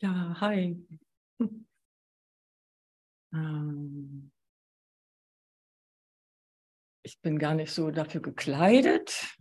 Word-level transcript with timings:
Ja, 0.00 0.34
hi. 0.40 0.76
Ähm, 3.34 4.30
ich 7.02 7.18
bin 7.22 7.38
gar 7.38 7.54
nicht 7.54 7.72
so 7.72 7.90
dafür 7.90 8.20
gekleidet. 8.20 9.36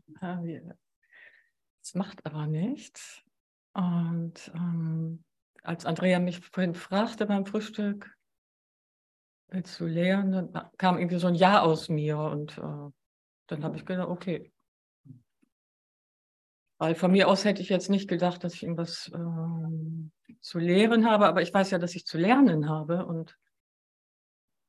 Das 1.81 1.95
macht 1.95 2.25
aber 2.25 2.47
nichts. 2.47 3.21
Und 3.73 4.52
ähm, 4.55 5.23
als 5.63 5.85
Andrea 5.85 6.20
mich 6.20 6.39
vorhin 6.39 6.73
fragte 6.75 7.25
beim 7.25 7.45
Frühstück, 7.45 8.16
willst 9.49 9.80
du 9.80 9.85
lernen, 9.88 10.53
dann 10.53 10.70
kam 10.77 10.98
irgendwie 10.98 11.20
so 11.20 11.27
ein 11.27 11.35
Ja 11.35 11.62
aus 11.62 11.89
mir. 11.89 12.17
Und 12.17 12.57
äh, 12.57 12.91
dann 13.48 13.63
habe 13.63 13.75
ich 13.75 13.85
gedacht, 13.85 14.07
okay, 14.07 14.50
weil 16.81 16.95
von 16.95 17.12
mir 17.12 17.27
aus 17.27 17.45
hätte 17.45 17.62
ich 17.62 17.70
jetzt 17.70 17.91
nicht 17.91 18.09
gedacht, 18.09 18.44
dass 18.44 18.55
ich 18.55 18.63
irgendwas 18.63 19.12
ähm, 19.13 20.12
zu 20.39 20.58
lehren 20.58 21.08
habe, 21.08 21.27
aber 21.27 21.44
ich 21.44 21.53
weiß 21.53 21.70
ja, 21.70 21.77
dass 21.77 21.94
ich 21.94 22.08
zu 22.08 22.17
lernen 22.17 22.70
habe. 22.70 23.05
Und 23.05 23.38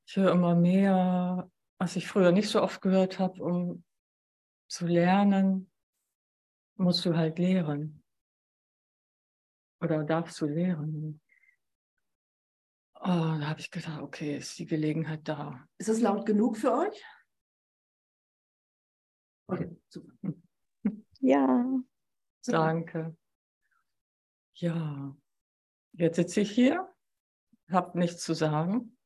ich 0.07 0.17
höre 0.17 0.33
immer 0.33 0.55
mehr, 0.55 1.51
was 1.79 1.97
ich 1.97 2.07
früher 2.07 2.31
nicht 2.31 2.51
so 2.51 2.61
oft 2.61 2.83
gehört 2.83 3.19
habe, 3.19 3.43
um 3.43 3.83
zu 4.69 4.87
lernen, 4.87 5.71
musst 6.77 7.03
du 7.07 7.17
halt 7.17 7.39
lehren. 7.39 8.05
Oder 9.81 10.05
darfst 10.05 10.39
du 10.43 10.45
lehren. 10.45 11.19
Oh, 12.97 13.07
da 13.07 13.47
habe 13.49 13.61
ich 13.61 13.71
gedacht, 13.71 14.03
okay, 14.03 14.37
ist 14.37 14.59
die 14.59 14.67
Gelegenheit 14.67 15.27
da. 15.27 15.67
Ist 15.79 15.89
es 15.89 16.03
laut 16.03 16.27
genug 16.27 16.59
für 16.59 16.75
euch? 16.75 17.03
Okay, 19.47 19.75
super. 19.89 20.13
Ja. 21.21 21.83
Danke. 22.47 23.17
Ja, 24.55 25.17
jetzt 25.93 26.17
sitze 26.17 26.41
ich 26.41 26.51
hier, 26.51 26.93
habe 27.71 27.99
nichts 27.99 28.23
zu 28.25 28.35
sagen, 28.35 28.97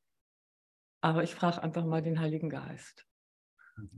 aber 1.00 1.22
ich 1.22 1.34
frage 1.34 1.62
einfach 1.62 1.84
mal 1.84 2.02
den 2.02 2.20
Heiligen 2.20 2.50
Geist. 2.50 3.06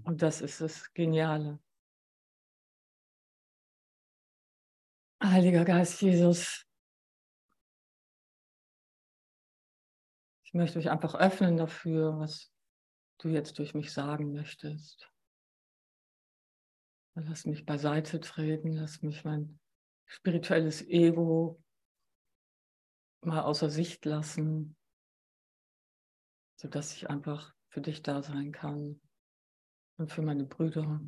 Und 0.03 0.23
das 0.23 0.41
ist 0.41 0.61
das 0.61 0.93
Geniale. 0.93 1.61
Heiliger 5.23 5.65
Geist 5.65 6.01
Jesus, 6.01 6.65
ich 10.45 10.55
möchte 10.55 10.79
mich 10.79 10.91
einfach 10.91 11.15
öffnen 11.15 11.57
dafür, 11.57 12.19
was 12.19 12.53
du 13.19 13.29
jetzt 13.29 13.59
durch 13.59 13.75
mich 13.75 13.93
sagen 13.93 14.33
möchtest. 14.33 15.11
Lass 17.27 17.47
mich 17.47 17.67
beiseite 17.67 18.21
treten, 18.21 18.73
lass 18.73 19.03
mich 19.03 19.25
mein 19.25 19.59
spirituelles 20.07 20.83
Ego 20.87 21.61
mal 23.23 23.43
außer 23.43 23.71
Sicht 23.71 24.05
lassen, 24.05 24.77
sodass 26.57 26.95
ich 26.95 27.11
einfach 27.11 27.55
für 27.71 27.81
dich 27.81 28.03
da 28.03 28.23
sein 28.23 28.53
kann 28.53 29.01
und 29.97 30.13
für 30.13 30.23
meine 30.23 30.45
Brüder. 30.45 31.01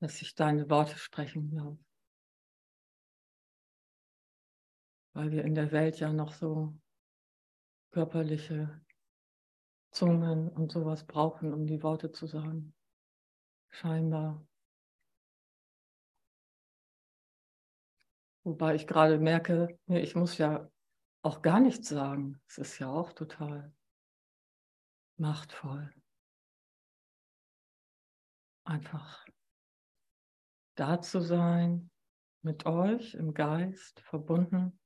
Dass 0.00 0.20
ich 0.22 0.34
deine 0.34 0.68
Worte 0.68 0.98
sprechen 0.98 1.54
darf. 1.54 1.78
Weil 5.12 5.30
wir 5.30 5.44
in 5.44 5.54
der 5.54 5.70
Welt 5.70 6.00
ja 6.00 6.12
noch 6.12 6.32
so 6.34 6.74
körperliche 7.92 8.84
Zungen 9.90 10.48
und 10.48 10.72
sowas 10.72 11.04
brauchen, 11.04 11.52
um 11.52 11.66
die 11.66 11.82
Worte 11.82 12.12
zu 12.12 12.26
sagen. 12.26 12.74
Scheinbar. 13.70 14.46
Wobei 18.42 18.74
ich 18.74 18.86
gerade 18.86 19.18
merke, 19.18 19.78
ich 19.86 20.14
muss 20.14 20.38
ja 20.38 20.70
auch 21.22 21.42
gar 21.42 21.60
nichts 21.60 21.88
sagen. 21.88 22.40
Es 22.48 22.58
ist 22.58 22.78
ja 22.78 22.88
auch 22.88 23.12
total 23.12 23.72
machtvoll. 25.18 25.92
Einfach 28.64 29.26
da 30.76 31.00
zu 31.02 31.20
sein, 31.20 31.90
mit 32.42 32.64
euch 32.64 33.14
im 33.14 33.34
Geist 33.34 34.00
verbunden. 34.00 34.79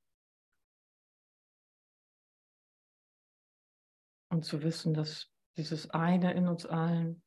Und 4.35 4.43
zu 4.43 4.61
wissen, 4.63 4.93
dass 4.93 5.31
dieses 5.55 5.91
eine 5.91 6.33
in 6.33 6.49
uns 6.49 6.65
allen 6.65 7.23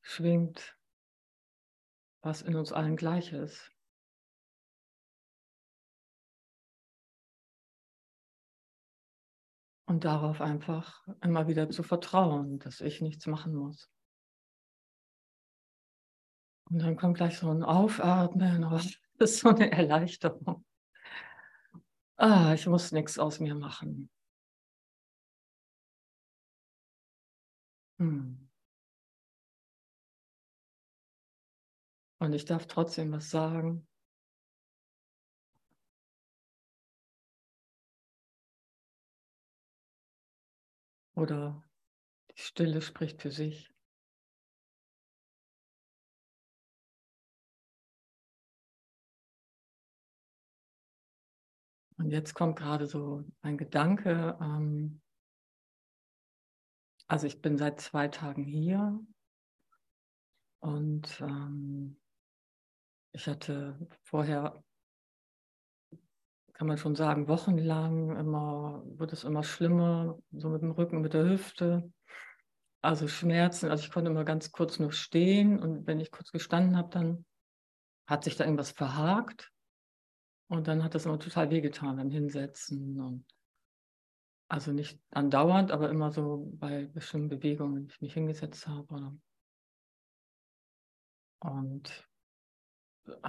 schwingt, 0.00 0.76
was 2.20 2.42
in 2.42 2.56
uns 2.56 2.72
allen 2.72 2.96
gleich 2.96 3.32
ist. 3.32 3.70
Und 9.86 10.04
darauf 10.04 10.40
einfach 10.40 11.06
immer 11.20 11.46
wieder 11.46 11.70
zu 11.70 11.84
vertrauen, 11.84 12.58
dass 12.58 12.80
ich 12.80 13.00
nichts 13.00 13.28
machen 13.28 13.54
muss. 13.54 13.88
Und 16.70 16.80
dann 16.80 16.96
kommt 16.96 17.18
gleich 17.18 17.38
so 17.38 17.48
ein 17.48 17.62
Aufatmen, 17.62 18.62
das 18.62 18.98
ist 19.20 19.38
so 19.38 19.50
eine 19.50 19.70
Erleichterung. 19.70 20.64
Ah, 22.16 22.52
ich 22.52 22.66
muss 22.66 22.90
nichts 22.90 23.16
aus 23.16 23.38
mir 23.38 23.54
machen. 23.54 24.10
Hm. 28.02 28.34
Und 32.18 32.32
ich 32.32 32.44
darf 32.44 32.66
trotzdem 32.66 33.12
was 33.12 33.30
sagen. 33.30 33.86
Oder 41.14 41.62
die 42.32 42.40
Stille 42.42 42.82
spricht 42.82 43.22
für 43.22 43.30
sich. 43.30 43.72
Und 51.98 52.10
jetzt 52.10 52.34
kommt 52.34 52.58
gerade 52.58 52.86
so 52.86 53.24
ein 53.42 53.56
Gedanke, 53.56 54.36
ähm, 54.40 55.01
also 57.12 57.26
ich 57.26 57.42
bin 57.42 57.58
seit 57.58 57.78
zwei 57.78 58.08
Tagen 58.08 58.42
hier 58.42 58.98
und 60.60 61.20
ähm, 61.20 62.00
ich 63.12 63.26
hatte 63.26 63.78
vorher, 64.02 64.64
kann 66.54 66.66
man 66.66 66.78
schon 66.78 66.96
sagen, 66.96 67.28
wochenlang 67.28 68.16
immer, 68.16 68.82
wird 68.86 69.12
es 69.12 69.24
immer 69.24 69.42
schlimmer, 69.42 70.18
so 70.30 70.48
mit 70.48 70.62
dem 70.62 70.70
Rücken, 70.70 71.02
mit 71.02 71.12
der 71.12 71.28
Hüfte. 71.28 71.92
Also 72.80 73.06
Schmerzen, 73.08 73.68
also 73.68 73.84
ich 73.84 73.92
konnte 73.92 74.10
immer 74.10 74.24
ganz 74.24 74.50
kurz 74.50 74.78
nur 74.78 74.92
stehen 74.92 75.60
und 75.60 75.86
wenn 75.86 76.00
ich 76.00 76.12
kurz 76.12 76.32
gestanden 76.32 76.78
habe, 76.78 76.88
dann 76.88 77.26
hat 78.06 78.24
sich 78.24 78.36
da 78.36 78.44
irgendwas 78.44 78.70
verhakt 78.70 79.52
und 80.48 80.66
dann 80.66 80.82
hat 80.82 80.94
das 80.94 81.04
immer 81.04 81.18
total 81.18 81.50
wehgetan 81.50 81.96
beim 81.96 82.10
Hinsetzen 82.10 82.98
und 82.98 83.26
also 84.52 84.70
nicht 84.70 85.00
andauernd, 85.12 85.70
aber 85.70 85.88
immer 85.88 86.12
so 86.12 86.52
bei 86.56 86.84
bestimmten 86.84 87.30
Bewegungen, 87.30 87.74
wenn 87.74 87.86
ich 87.86 88.00
mich 88.02 88.12
hingesetzt 88.12 88.66
habe. 88.66 89.18
Und 91.40 92.06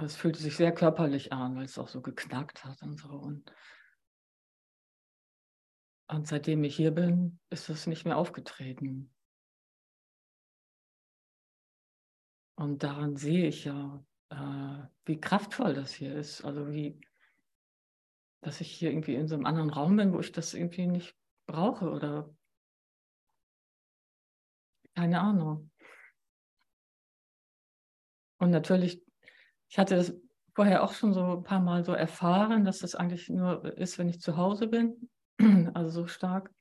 es 0.02 0.16
fühlte 0.16 0.38
sich 0.38 0.54
sehr 0.54 0.74
körperlich 0.74 1.32
an, 1.32 1.56
weil 1.56 1.64
es 1.64 1.78
auch 1.78 1.88
so 1.88 2.02
geknackt 2.02 2.66
hat 2.66 2.82
und 2.82 3.00
so. 3.00 3.08
Und, 3.08 3.50
und 6.08 6.28
seitdem 6.28 6.62
ich 6.62 6.76
hier 6.76 6.90
bin, 6.90 7.40
ist 7.48 7.70
es 7.70 7.86
nicht 7.86 8.04
mehr 8.04 8.18
aufgetreten. 8.18 9.10
Und 12.54 12.82
daran 12.82 13.16
sehe 13.16 13.48
ich 13.48 13.64
ja, 13.64 14.04
äh, 14.28 14.86
wie 15.06 15.20
kraftvoll 15.22 15.72
das 15.72 15.94
hier 15.94 16.14
ist. 16.14 16.44
Also 16.44 16.70
wie, 16.70 17.00
dass 18.44 18.60
ich 18.60 18.70
hier 18.70 18.90
irgendwie 18.90 19.14
in 19.14 19.26
so 19.26 19.34
einem 19.34 19.46
anderen 19.46 19.70
Raum 19.70 19.96
bin, 19.96 20.12
wo 20.12 20.20
ich 20.20 20.32
das 20.32 20.54
irgendwie 20.54 20.86
nicht 20.86 21.16
brauche 21.46 21.90
oder 21.90 22.34
keine 24.94 25.20
Ahnung. 25.20 25.70
Und 28.38 28.50
natürlich, 28.50 29.02
ich 29.68 29.78
hatte 29.78 29.96
das 29.96 30.14
vorher 30.54 30.84
auch 30.84 30.92
schon 30.92 31.12
so 31.12 31.38
ein 31.38 31.42
paar 31.42 31.60
Mal 31.60 31.84
so 31.84 31.92
erfahren, 31.92 32.64
dass 32.64 32.78
das 32.78 32.94
eigentlich 32.94 33.28
nur 33.28 33.76
ist, 33.76 33.98
wenn 33.98 34.08
ich 34.08 34.20
zu 34.20 34.36
Hause 34.36 34.68
bin, 34.68 35.10
also 35.74 35.90
so 35.90 36.06
stark. 36.06 36.52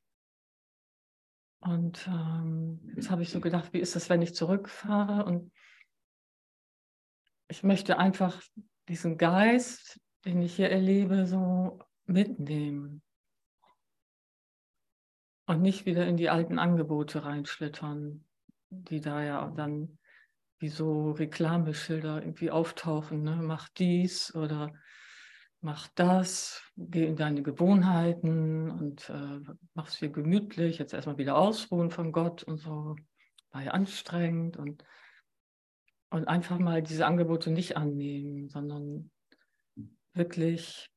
Und 1.59 2.07
ähm, 2.07 2.93
jetzt 2.95 3.09
habe 3.09 3.21
ich 3.21 3.29
so 3.29 3.39
gedacht, 3.39 3.71
wie 3.71 3.79
ist 3.79 3.95
das, 3.95 4.09
wenn 4.09 4.21
ich 4.21 4.35
zurückfahre? 4.35 5.25
Und 5.25 5.51
ich 7.47 7.63
möchte 7.63 7.97
einfach 7.97 8.41
diesen 8.89 9.17
Geist, 9.17 9.99
den 10.25 10.41
ich 10.41 10.55
hier 10.55 10.69
erlebe, 10.69 11.25
so 11.25 11.79
mitnehmen. 12.05 13.01
Und 15.45 15.61
nicht 15.61 15.85
wieder 15.85 16.07
in 16.07 16.17
die 16.17 16.29
alten 16.29 16.57
Angebote 16.57 17.25
reinschlittern, 17.25 18.23
die 18.69 19.01
da 19.01 19.21
ja 19.21 19.51
dann 19.51 19.97
wie 20.59 20.69
so 20.69 21.11
Reklameschilder 21.11 22.21
irgendwie 22.21 22.49
auftauchen. 22.49 23.23
Ne? 23.23 23.35
Mach 23.41 23.67
dies 23.69 24.33
oder 24.33 24.71
mach 25.59 25.87
das, 25.95 26.61
geh 26.77 27.05
in 27.05 27.17
deine 27.17 27.43
Gewohnheiten 27.43 28.71
und 28.71 29.09
äh, 29.09 29.39
mach's 29.73 29.99
dir 29.99 30.09
gemütlich, 30.09 30.77
jetzt 30.77 30.93
erstmal 30.93 31.17
wieder 31.17 31.37
ausruhen 31.37 31.89
von 31.89 32.11
Gott 32.11 32.43
und 32.43 32.57
so, 32.57 32.95
war 33.51 33.63
ja 33.63 33.71
anstrengend 33.71 34.57
und, 34.57 34.83
und 36.09 36.27
einfach 36.27 36.59
mal 36.59 36.81
diese 36.81 37.05
Angebote 37.05 37.49
nicht 37.51 37.77
annehmen, 37.77 38.49
sondern 38.49 39.09
wirklich 40.13 40.89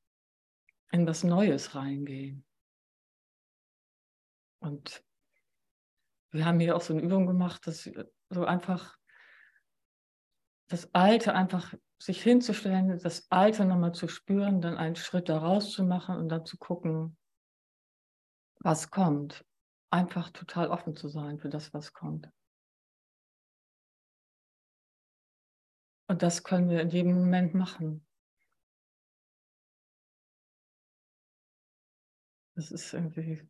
in 0.90 1.06
was 1.06 1.24
Neues 1.24 1.74
reingehen. 1.74 2.44
Und 4.60 5.04
wir 6.32 6.44
haben 6.44 6.60
hier 6.60 6.76
auch 6.76 6.80
so 6.80 6.92
eine 6.92 7.02
Übung 7.02 7.26
gemacht, 7.26 7.66
dass 7.66 7.90
so 8.30 8.44
einfach 8.44 8.96
das 10.68 10.92
Alte 10.94 11.34
einfach 11.34 11.74
sich 11.98 12.22
hinzustellen, 12.22 12.98
das 13.02 13.30
Alte 13.30 13.64
nochmal 13.64 13.92
zu 13.92 14.08
spüren, 14.08 14.60
dann 14.60 14.76
einen 14.76 14.96
Schritt 14.96 15.28
daraus 15.28 15.72
zu 15.72 15.84
machen 15.84 16.16
und 16.16 16.28
dann 16.28 16.44
zu 16.44 16.58
gucken, 16.58 17.16
was 18.60 18.90
kommt. 18.90 19.44
Einfach 19.90 20.30
total 20.30 20.68
offen 20.68 20.96
zu 20.96 21.08
sein 21.08 21.38
für 21.38 21.48
das, 21.48 21.72
was 21.72 21.92
kommt. 21.92 22.28
Und 26.08 26.22
das 26.22 26.44
können 26.44 26.68
wir 26.68 26.80
in 26.80 26.90
jedem 26.90 27.14
Moment 27.14 27.54
machen. 27.54 28.05
Das 32.56 32.70
ist 32.70 32.92
irgendwie 32.92 33.48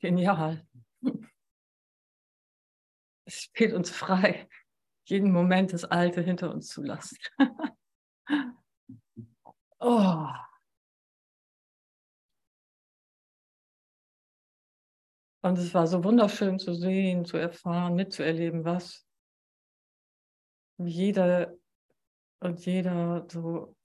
genial. 0.00 0.66
Es 3.28 3.42
steht 3.42 3.72
uns 3.72 3.90
frei, 3.90 4.48
jeden 5.06 5.32
Moment 5.32 5.72
das 5.72 5.84
Alte 5.84 6.22
hinter 6.22 6.54
uns 6.54 6.68
zu 6.68 6.80
lassen. 6.80 7.16
oh. 9.80 10.28
Und 15.42 15.58
es 15.58 15.74
war 15.74 15.88
so 15.88 16.04
wunderschön 16.04 16.60
zu 16.60 16.72
sehen, 16.72 17.24
zu 17.24 17.36
erfahren, 17.36 17.96
mitzuerleben, 17.96 18.64
was 18.64 19.06
jeder 20.78 21.52
und 22.38 22.64
jeder 22.64 23.26
so, 23.28 23.75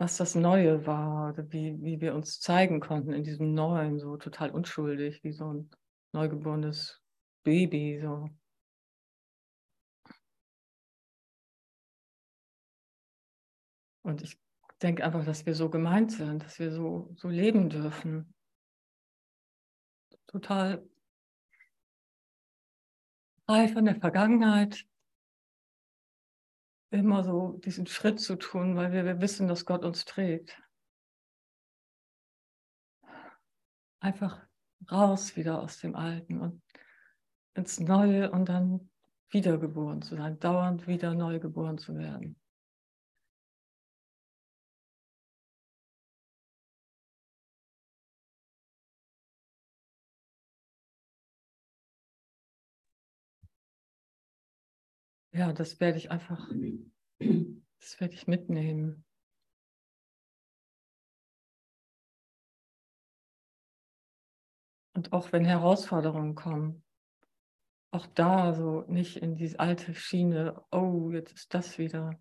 was 0.00 0.16
das 0.16 0.34
Neue 0.34 0.86
war, 0.86 1.36
wie, 1.52 1.76
wie 1.82 2.00
wir 2.00 2.14
uns 2.14 2.40
zeigen 2.40 2.80
konnten 2.80 3.12
in 3.12 3.22
diesem 3.22 3.52
Neuen, 3.52 3.98
so 3.98 4.16
total 4.16 4.50
unschuldig, 4.50 5.22
wie 5.22 5.32
so 5.32 5.52
ein 5.52 5.70
neugeborenes 6.12 7.02
Baby, 7.44 8.00
so. 8.00 8.30
Und 14.02 14.22
ich 14.22 14.40
denke 14.80 15.04
einfach, 15.04 15.22
dass 15.26 15.44
wir 15.44 15.54
so 15.54 15.68
gemeint 15.68 16.12
sind, 16.12 16.42
dass 16.42 16.58
wir 16.58 16.72
so, 16.72 17.12
so 17.16 17.28
leben 17.28 17.68
dürfen. 17.68 18.32
Total 20.28 20.82
frei 23.44 23.68
von 23.68 23.84
der 23.84 24.00
Vergangenheit. 24.00 24.86
Immer 26.90 27.22
so 27.22 27.58
diesen 27.64 27.86
Schritt 27.86 28.20
zu 28.20 28.36
tun, 28.36 28.76
weil 28.76 28.92
wir, 28.92 29.04
wir 29.04 29.20
wissen, 29.20 29.46
dass 29.46 29.64
Gott 29.64 29.84
uns 29.84 30.04
trägt. 30.04 30.60
Einfach 34.00 34.44
raus 34.90 35.36
wieder 35.36 35.60
aus 35.62 35.78
dem 35.78 35.94
Alten 35.94 36.40
und 36.40 36.62
ins 37.54 37.78
Neue 37.78 38.30
und 38.30 38.48
dann 38.48 38.90
wiedergeboren 39.30 40.02
zu 40.02 40.16
sein, 40.16 40.38
dauernd 40.40 40.86
wieder 40.86 41.14
neu 41.14 41.38
geboren 41.38 41.78
zu 41.78 41.96
werden. 41.96 42.40
Ja, 55.40 55.54
das 55.54 55.80
werde 55.80 55.96
ich 55.96 56.10
einfach, 56.10 56.50
das 57.18 57.98
werde 57.98 58.12
ich 58.12 58.26
mitnehmen. 58.26 59.06
Und 64.92 65.14
auch 65.14 65.32
wenn 65.32 65.46
Herausforderungen 65.46 66.34
kommen, 66.34 66.84
auch 67.90 68.04
da 68.04 68.52
so 68.52 68.82
nicht 68.82 69.16
in 69.16 69.34
diese 69.34 69.58
alte 69.60 69.94
Schiene, 69.94 70.62
oh, 70.70 71.10
jetzt 71.10 71.32
ist 71.32 71.54
das 71.54 71.78
wieder. 71.78 72.20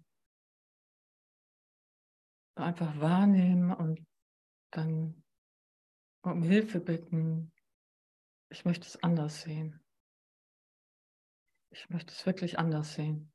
Einfach 2.55 3.01
wahrnehmen 3.01 3.73
und 3.73 4.07
dann 4.71 5.25
um 6.21 6.41
Hilfe 6.41 6.79
bitten. 6.79 7.51
Ich 8.47 8.63
möchte 8.63 8.87
es 8.87 9.03
anders 9.03 9.41
sehen. 9.41 9.83
Ich 11.71 11.89
möchte 11.89 12.13
es 12.13 12.25
wirklich 12.25 12.59
anders 12.59 12.93
sehen. 12.93 13.31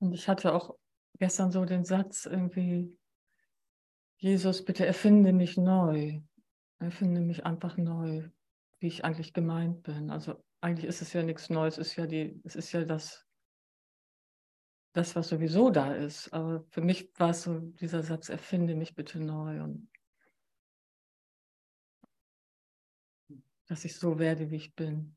Und 0.00 0.12
ich 0.12 0.28
hatte 0.28 0.54
auch 0.54 0.76
gestern 1.18 1.50
so 1.50 1.64
den 1.64 1.84
Satz 1.84 2.26
irgendwie, 2.26 2.96
Jesus, 4.18 4.64
bitte 4.64 4.86
erfinde 4.86 5.32
mich 5.32 5.56
neu. 5.56 6.20
Erfinde 6.80 7.20
mich 7.20 7.44
einfach 7.44 7.76
neu, 7.76 8.28
wie 8.80 8.86
ich 8.86 9.04
eigentlich 9.04 9.32
gemeint 9.32 9.82
bin. 9.82 10.10
Also 10.10 10.42
eigentlich 10.60 10.86
ist 10.86 11.02
es 11.02 11.12
ja 11.12 11.22
nichts 11.22 11.50
Neues, 11.50 11.78
es 11.78 11.88
ist 11.88 11.96
ja 11.96 12.06
die, 12.06 12.40
es 12.44 12.56
ist 12.56 12.72
ja 12.72 12.84
das, 12.84 13.27
das, 14.92 15.14
was 15.16 15.28
sowieso 15.28 15.70
da 15.70 15.94
ist. 15.94 16.32
Aber 16.32 16.64
für 16.70 16.80
mich 16.80 17.10
war 17.18 17.30
es 17.30 17.42
so 17.42 17.58
dieser 17.60 18.02
Satz, 18.02 18.28
erfinde 18.28 18.74
mich 18.74 18.94
bitte 18.94 19.20
neu 19.20 19.62
und 19.62 19.88
dass 23.66 23.84
ich 23.84 23.96
so 23.96 24.18
werde, 24.18 24.50
wie 24.50 24.56
ich 24.56 24.74
bin. 24.74 25.14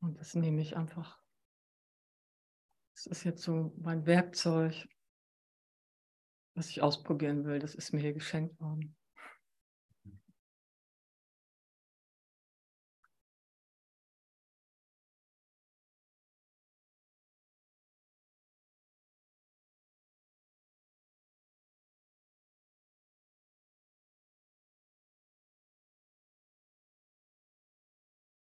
Und 0.00 0.20
das 0.20 0.34
nehme 0.34 0.60
ich 0.60 0.76
einfach. 0.76 1.20
Das 2.94 3.06
ist 3.06 3.24
jetzt 3.24 3.42
so 3.42 3.74
mein 3.78 4.06
Werkzeug, 4.06 4.86
was 6.54 6.68
ich 6.68 6.80
ausprobieren 6.80 7.44
will. 7.44 7.58
Das 7.58 7.74
ist 7.74 7.92
mir 7.92 8.00
hier 8.00 8.12
geschenkt 8.12 8.60
worden. 8.60 8.96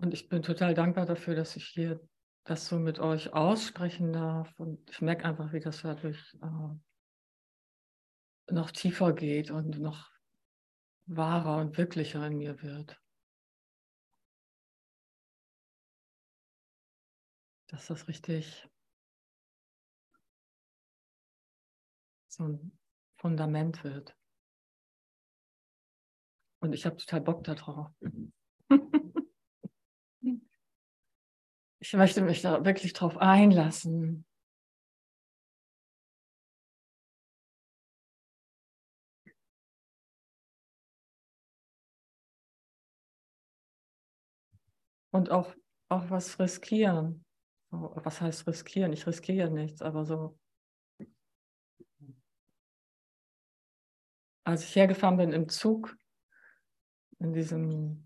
Und 0.06 0.14
ich 0.14 0.28
bin 0.28 0.40
total 0.40 0.72
dankbar 0.72 1.04
dafür, 1.04 1.34
dass 1.34 1.56
ich 1.56 1.66
hier 1.66 2.00
das 2.44 2.68
so 2.68 2.78
mit 2.78 3.00
euch 3.00 3.32
aussprechen 3.32 4.12
darf. 4.12 4.56
Und 4.56 4.88
ich 4.88 5.00
merke 5.00 5.25
einfach, 5.25 5.52
wie 5.52 5.58
das 5.58 5.82
dadurch 5.82 6.32
äh, 6.34 6.76
noch 8.52 8.70
tiefer 8.70 9.12
geht 9.12 9.50
und 9.50 9.80
noch 9.80 10.12
wahrer 11.06 11.56
und 11.56 11.76
wirklicher 11.76 12.25
in 12.25 12.36
mir 12.36 12.62
wird. 12.62 13.02
Dass 17.66 17.88
das 17.88 18.06
richtig 18.06 18.68
so 22.28 22.44
ein 22.44 22.78
Fundament 23.16 23.82
wird. 23.82 24.16
Und 26.60 26.75
ich 26.75 26.86
habe 26.86 26.96
total 26.96 27.22
Bock 27.22 27.42
darauf. 27.42 27.90
Ich 31.86 31.92
möchte 31.92 32.20
mich 32.20 32.42
da 32.42 32.64
wirklich 32.64 32.94
drauf 32.94 33.16
einlassen. 33.16 34.24
Und 45.12 45.30
auch, 45.30 45.54
auch 45.88 46.10
was 46.10 46.40
riskieren. 46.40 47.24
Was 47.70 48.20
heißt 48.20 48.48
riskieren? 48.48 48.92
Ich 48.92 49.06
riskiere 49.06 49.52
nichts, 49.52 49.80
aber 49.80 50.04
so. 50.04 50.36
Als 54.42 54.64
ich 54.64 54.74
hergefahren 54.74 55.18
bin 55.18 55.32
im 55.32 55.48
Zug, 55.48 55.96
in 57.20 57.32
diesem 57.32 58.05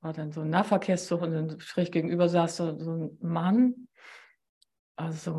war 0.00 0.12
dann 0.12 0.32
so 0.32 0.40
ein 0.42 0.50
Nahverkehrszug 0.50 1.22
und 1.22 1.32
dann 1.32 1.60
schräg 1.60 1.92
gegenüber 1.92 2.28
saß 2.28 2.56
so, 2.56 2.78
so 2.78 2.92
ein 2.92 3.18
Mann, 3.20 3.88
also 4.96 5.32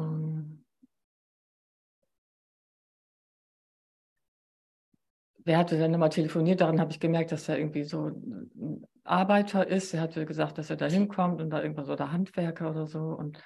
der 5.50 5.58
hatte 5.58 5.78
dann 5.78 5.94
immer 5.94 6.10
telefoniert, 6.10 6.62
daran 6.62 6.80
habe 6.80 6.92
ich 6.92 7.00
gemerkt, 7.00 7.32
dass 7.32 7.50
er 7.50 7.58
irgendwie 7.58 7.84
so 7.84 8.08
ein 8.08 8.86
Arbeiter 9.04 9.68
ist. 9.68 9.94
Er 9.94 10.02
hatte 10.02 10.26
gesagt, 10.26 10.58
dass 10.58 10.70
er 10.70 10.76
da 10.76 10.86
hinkommt 10.86 11.42
und 11.42 11.50
da 11.50 11.62
irgendwas 11.62 11.88
so 11.88 11.96
der 11.96 12.12
Handwerker 12.12 12.70
oder 12.70 12.88
so. 12.88 13.00
Und, 13.00 13.42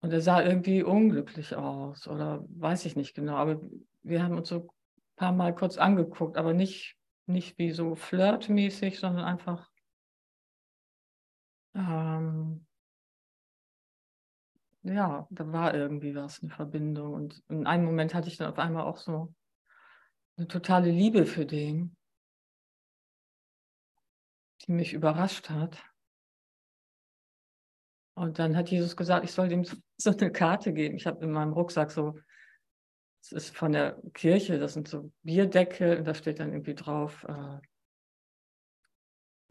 und 0.00 0.12
er 0.12 0.20
sah 0.20 0.42
irgendwie 0.42 0.82
unglücklich 0.82 1.56
aus 1.56 2.06
oder 2.06 2.44
weiß 2.48 2.84
ich 2.84 2.96
nicht 2.96 3.14
genau. 3.14 3.36
Aber 3.36 3.60
wir 4.02 4.22
haben 4.22 4.36
uns 4.36 4.48
so 4.48 4.56
ein 4.56 4.68
paar 5.16 5.32
Mal 5.32 5.54
kurz 5.54 5.78
angeguckt, 5.78 6.36
aber 6.36 6.52
nicht, 6.52 6.96
nicht 7.26 7.58
wie 7.58 7.70
so 7.70 7.94
flirtmäßig, 7.94 9.00
sondern 9.00 9.24
einfach 9.24 9.71
ähm, 11.74 12.66
ja, 14.82 15.26
da 15.30 15.52
war 15.52 15.74
irgendwie 15.74 16.14
was, 16.14 16.42
eine 16.42 16.50
Verbindung. 16.50 17.14
Und 17.14 17.42
in 17.48 17.66
einem 17.66 17.84
Moment 17.84 18.14
hatte 18.14 18.28
ich 18.28 18.36
dann 18.36 18.50
auf 18.50 18.58
einmal 18.58 18.84
auch 18.84 18.96
so 18.96 19.34
eine 20.36 20.48
totale 20.48 20.90
Liebe 20.90 21.24
für 21.24 21.46
den, 21.46 21.96
die 24.66 24.72
mich 24.72 24.92
überrascht 24.92 25.50
hat. 25.50 25.82
Und 28.14 28.38
dann 28.38 28.56
hat 28.56 28.70
Jesus 28.70 28.96
gesagt, 28.96 29.24
ich 29.24 29.32
soll 29.32 29.48
dem 29.48 29.64
so 29.64 30.10
eine 30.10 30.32
Karte 30.32 30.72
geben. 30.72 30.96
Ich 30.96 31.06
habe 31.06 31.24
in 31.24 31.30
meinem 31.30 31.52
Rucksack 31.52 31.90
so, 31.90 32.18
das 33.22 33.32
ist 33.32 33.56
von 33.56 33.72
der 33.72 34.00
Kirche, 34.14 34.58
das 34.58 34.74
sind 34.74 34.88
so 34.88 35.12
Bierdeckel 35.22 35.98
und 35.98 36.04
da 36.04 36.14
steht 36.14 36.40
dann 36.40 36.52
irgendwie 36.52 36.74
drauf, 36.74 37.24
äh, 37.28 37.58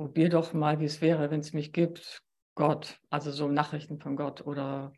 probier 0.02 0.30
doch 0.30 0.52
mal, 0.54 0.80
wie 0.80 0.86
es 0.86 1.00
wäre, 1.00 1.30
wenn 1.30 1.42
es 1.42 1.54
mich 1.54 1.74
gibt, 1.74 2.24
Gott, 2.56 3.00
also 3.12 3.30
so 3.30 3.48
Nachrichten 3.48 4.00
von 4.00 4.16
Gott 4.16 4.42
oder 4.48 4.92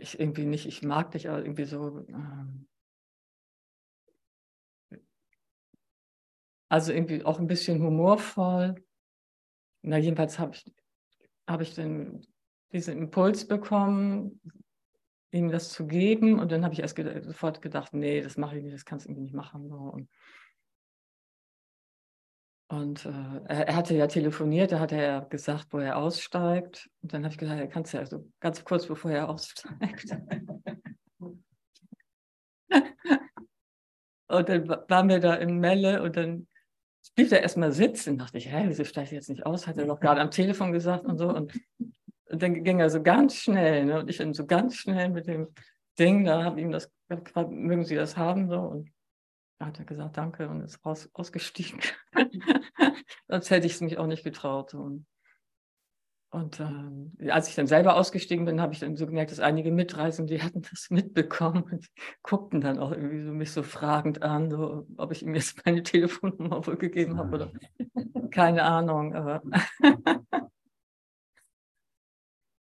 ich 0.00 0.18
irgendwie 0.18 0.44
nicht, 0.44 0.66
ich 0.66 0.82
mag 0.82 1.12
dich, 1.12 1.28
aber 1.28 1.38
irgendwie 1.38 1.64
so. 1.64 2.04
Ähm, 2.08 2.66
also 6.68 6.92
irgendwie 6.92 7.24
auch 7.24 7.38
ein 7.38 7.46
bisschen 7.46 7.80
humorvoll. 7.80 8.74
Na, 9.82 9.98
jedenfalls 9.98 10.40
habe 10.40 10.56
ich, 10.56 10.64
hab 11.46 11.60
ich 11.60 11.74
den, 11.74 12.26
diesen 12.72 12.98
Impuls 12.98 13.46
bekommen, 13.46 14.40
ihm 15.30 15.52
das 15.52 15.68
zu 15.68 15.86
geben. 15.86 16.40
Und 16.40 16.50
dann 16.50 16.64
habe 16.64 16.74
ich 16.74 16.80
erst 16.80 16.96
ged 16.96 17.22
sofort 17.22 17.62
gedacht, 17.62 17.94
nee, 17.94 18.20
das 18.20 18.36
mache 18.36 18.56
ich 18.56 18.64
nicht, 18.64 18.74
das 18.74 18.84
kannst 18.84 19.06
du 19.06 19.10
irgendwie 19.10 19.26
nicht 19.26 19.34
machen. 19.34 19.68
So. 19.68 19.76
Und 19.76 20.10
und 22.68 23.06
äh, 23.06 23.40
er, 23.46 23.68
er, 23.68 23.76
hatte 23.76 23.94
ja 23.94 24.08
telefoniert, 24.08 24.72
da 24.72 24.80
hat 24.80 24.90
er 24.90 25.20
gesagt, 25.30 25.68
wo 25.70 25.78
er 25.78 25.96
aussteigt. 25.96 26.90
Und 27.00 27.12
dann 27.12 27.22
habe 27.22 27.32
ich 27.32 27.38
gesagt, 27.38 27.60
er 27.60 27.68
kann 27.68 27.84
es 27.84 27.92
ja 27.92 28.00
also 28.00 28.28
ganz 28.40 28.64
kurz 28.64 28.86
bevor 28.86 29.12
er 29.12 29.28
aussteigt. 29.28 30.10
und 34.28 34.48
dann 34.48 34.68
waren 34.68 35.08
wir 35.08 35.20
da 35.20 35.34
in 35.34 35.60
Melle 35.60 36.02
und 36.02 36.16
dann 36.16 36.48
blieb 37.14 37.30
er 37.30 37.42
erstmal 37.42 37.70
sitzen. 37.70 38.18
Dachte 38.18 38.38
ich, 38.38 38.50
hä, 38.50 38.64
wieso 38.66 38.82
steigt 38.84 39.12
er 39.12 39.18
jetzt 39.18 39.30
nicht 39.30 39.46
aus? 39.46 39.68
Hat 39.68 39.78
er 39.78 39.86
doch 39.86 40.00
gerade 40.00 40.20
am 40.20 40.32
Telefon 40.32 40.72
gesagt 40.72 41.04
und 41.04 41.18
so. 41.18 41.28
Und, 41.28 41.56
und 42.30 42.42
dann 42.42 42.64
ging 42.64 42.80
er 42.80 42.90
so 42.90 43.00
ganz 43.00 43.36
schnell. 43.36 43.84
Ne? 43.84 44.00
Und 44.00 44.10
ich 44.10 44.16
dann 44.16 44.34
so 44.34 44.44
ganz 44.44 44.74
schnell 44.74 45.10
mit 45.10 45.28
dem 45.28 45.54
Ding, 46.00 46.24
da 46.24 46.42
habe 46.42 46.60
ihm 46.60 46.72
das, 46.72 46.90
mögen 47.48 47.84
Sie 47.84 47.94
das 47.94 48.16
haben? 48.16 48.48
So. 48.48 48.58
Und 48.58 48.90
hat 49.58 49.78
er 49.78 49.84
gesagt, 49.84 50.16
danke 50.16 50.48
und 50.48 50.60
ist 50.60 50.84
raus, 50.84 51.08
ausgestiegen. 51.12 51.80
Sonst 53.28 53.50
hätte 53.50 53.66
ich 53.66 53.74
es 53.74 53.80
mich 53.80 53.98
auch 53.98 54.06
nicht 54.06 54.24
getraut. 54.24 54.74
Und, 54.74 55.06
und 56.30 56.60
äh, 56.60 57.30
als 57.30 57.48
ich 57.48 57.54
dann 57.54 57.66
selber 57.66 57.96
ausgestiegen 57.96 58.44
bin, 58.44 58.60
habe 58.60 58.72
ich 58.72 58.80
dann 58.80 58.96
so 58.96 59.06
gemerkt, 59.06 59.30
dass 59.30 59.40
einige 59.40 59.72
Mitreisende, 59.72 60.34
die 60.34 60.42
hatten 60.42 60.62
das 60.62 60.88
mitbekommen 60.90 61.64
und 61.64 61.86
guckten 62.22 62.60
dann 62.60 62.78
auch 62.78 62.92
irgendwie 62.92 63.22
so 63.22 63.32
mich 63.32 63.52
so 63.52 63.62
fragend 63.62 64.22
an, 64.22 64.50
so, 64.50 64.86
ob 64.96 65.12
ich 65.12 65.22
ihm 65.22 65.34
jetzt 65.34 65.64
meine 65.64 65.82
Telefonnummer 65.82 66.66
wohl 66.66 66.76
gegeben 66.76 67.18
habe 67.18 67.34
oder 67.34 67.52
keine 68.30 68.62
Ahnung. 68.62 69.14
Aber, 69.14 69.42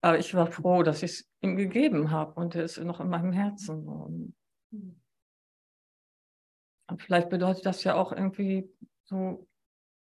aber 0.01 0.19
ich 0.19 0.33
war 0.33 0.47
froh, 0.47 0.83
dass 0.83 1.03
ich 1.03 1.11
es 1.11 1.29
ihm 1.41 1.57
gegeben 1.57 2.11
habe 2.11 2.39
und 2.39 2.55
er 2.55 2.63
ist 2.63 2.77
noch 2.77 2.99
in 2.99 3.09
meinem 3.09 3.31
Herzen. 3.31 3.87
Und, 3.87 4.35
und 4.71 5.01
vielleicht 6.97 7.29
bedeutet 7.29 7.65
das 7.65 7.83
ja 7.83 7.95
auch 7.95 8.11
irgendwie 8.11 8.69
so 9.05 9.47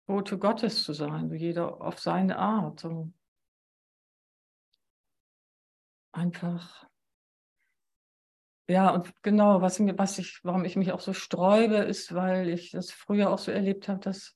Bote 0.06 0.38
Gottes 0.38 0.84
zu 0.84 0.94
sein, 0.94 1.32
jeder 1.34 1.82
auf 1.82 2.00
seine 2.00 2.38
Art. 2.40 2.80
So. 2.80 3.12
Einfach. 6.12 6.88
Ja, 8.68 8.92
und 8.92 9.12
genau, 9.24 9.62
was, 9.62 9.80
was 9.80 10.20
ich, 10.20 10.40
warum 10.44 10.64
ich 10.64 10.76
mich 10.76 10.92
auch 10.92 11.00
so 11.00 11.14
sträube, 11.14 11.78
ist, 11.78 12.14
weil 12.14 12.50
ich 12.50 12.72
das 12.72 12.92
früher 12.92 13.32
auch 13.32 13.40
so 13.40 13.52
erlebt 13.52 13.88
habe, 13.88 14.00
dass 14.00 14.36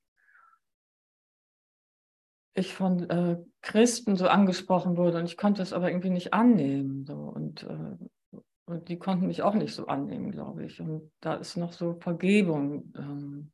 ich 2.56 2.74
von 2.74 3.10
äh, 3.10 3.38
Christen 3.62 4.16
so 4.16 4.28
angesprochen 4.28 4.98
wurde 4.98 5.18
und 5.20 5.26
ich 5.26 5.38
konnte 5.38 5.62
es 5.62 5.74
aber 5.74 5.90
irgendwie 5.90 6.10
nicht 6.10 6.34
annehmen. 6.34 7.06
So. 7.06 7.16
Und 7.16 7.64
äh, 7.64 7.98
und 8.66 8.88
die 8.88 8.98
konnten 8.98 9.28
mich 9.28 9.42
auch 9.42 9.56
nicht 9.56 9.74
so 9.74 9.88
annehmen, 9.88 10.32
glaube 10.32 10.66
ich. 10.66 10.80
Und 10.80 11.12
da 11.20 11.36
ist 11.36 11.58
noch 11.58 11.74
so 11.74 11.96
Vergebung 11.96 12.94
ähm, 12.96 13.52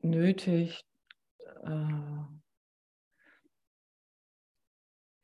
nötig, 0.00 0.84
äh, 1.64 2.22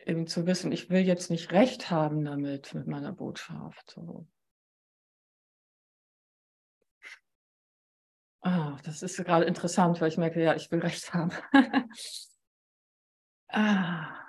eben 0.07 0.27
zu 0.27 0.47
wissen, 0.47 0.71
ich 0.73 0.91
will 0.91 1.01
jetzt 1.01 1.31
nicht 1.31 1.53
recht 1.53 1.91
haben 1.91 2.25
damit, 2.25 2.75
mit 2.75 2.87
meiner 2.87 3.13
Botschaft. 3.13 3.93
So. 3.95 4.27
Ah, 8.43 8.77
das 8.85 9.03
ist 9.03 9.17
gerade 9.25 9.47
interessant, 9.47 10.01
weil 10.03 10.09
ich 10.09 10.19
merke, 10.19 10.43
ja, 10.43 10.55
ich 10.55 10.71
will 10.71 10.81
recht 10.81 11.15
haben. 11.15 11.31
ah. 13.49 14.24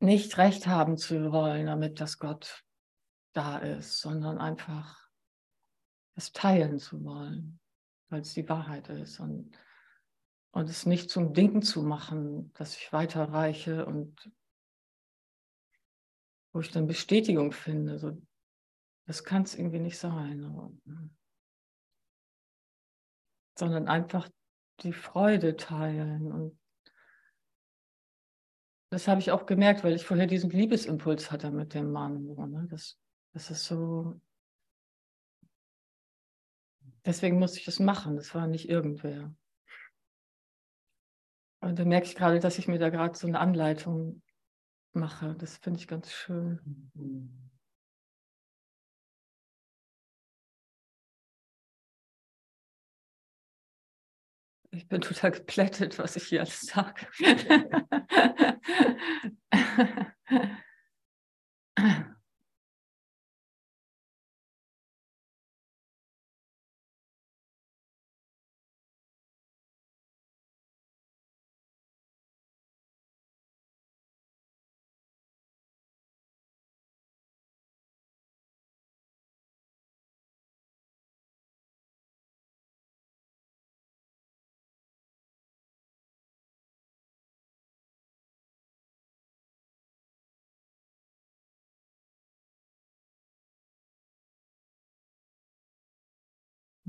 Nicht 0.00 0.38
recht 0.38 0.66
haben 0.66 0.96
zu 0.96 1.32
wollen, 1.32 1.66
damit 1.66 2.00
das 2.00 2.18
Gott 2.18 2.64
da 3.32 3.58
ist, 3.58 4.00
sondern 4.00 4.38
einfach 4.38 5.08
es 6.14 6.32
teilen 6.32 6.78
zu 6.78 7.04
wollen, 7.04 7.60
weil 8.08 8.20
es 8.20 8.34
die 8.34 8.48
Wahrheit 8.48 8.88
ist 8.88 9.20
und, 9.20 9.56
und 10.50 10.68
es 10.68 10.86
nicht 10.86 11.10
zum 11.10 11.32
Ding 11.32 11.62
zu 11.62 11.82
machen, 11.82 12.52
dass 12.54 12.76
ich 12.76 12.92
weiterreiche 12.92 13.86
und 13.86 14.30
wo 16.52 16.60
ich 16.60 16.70
dann 16.70 16.86
Bestätigung 16.86 17.52
finde. 17.52 17.98
So, 17.98 18.20
das 19.06 19.22
kann 19.22 19.42
es 19.42 19.54
irgendwie 19.54 19.78
nicht 19.78 19.98
sein. 19.98 20.80
Sondern 23.56 23.88
einfach 23.88 24.28
die 24.80 24.92
Freude 24.92 25.56
teilen 25.56 26.32
und 26.32 26.58
das 28.90 29.06
habe 29.06 29.20
ich 29.20 29.30
auch 29.30 29.46
gemerkt, 29.46 29.84
weil 29.84 29.94
ich 29.94 30.04
vorher 30.04 30.26
diesen 30.26 30.50
Liebesimpuls 30.50 31.30
hatte 31.30 31.50
mit 31.50 31.74
dem 31.74 31.92
Mann. 31.92 32.24
Ne? 32.24 32.66
Das, 32.70 32.98
das 33.32 33.50
ist 33.50 33.64
so. 33.64 34.20
Deswegen 37.04 37.38
musste 37.38 37.58
ich 37.58 37.64
das 37.64 37.78
machen. 37.78 38.16
Das 38.16 38.34
war 38.34 38.46
nicht 38.46 38.68
irgendwer. 38.68 39.34
Und 41.60 41.78
da 41.78 41.84
merke 41.84 42.06
ich 42.06 42.14
gerade, 42.14 42.40
dass 42.40 42.58
ich 42.58 42.68
mir 42.68 42.78
da 42.78 42.88
gerade 42.88 43.16
so 43.16 43.26
eine 43.26 43.40
Anleitung 43.40 44.22
mache. 44.92 45.34
Das 45.36 45.58
finde 45.58 45.80
ich 45.80 45.88
ganz 45.88 46.10
schön. 46.12 46.90
Mhm. 46.94 47.47
Ich 54.70 54.86
bin 54.86 55.00
total 55.00 55.30
geplättet, 55.32 55.98
was 55.98 56.16
ich 56.16 56.24
hier 56.24 56.40
alles 56.40 56.60
sage. 56.60 57.06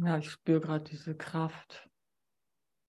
Ja, 0.01 0.17
ich 0.17 0.31
spüre 0.31 0.61
gerade 0.61 0.85
diese 0.85 1.13
Kraft, 1.13 1.89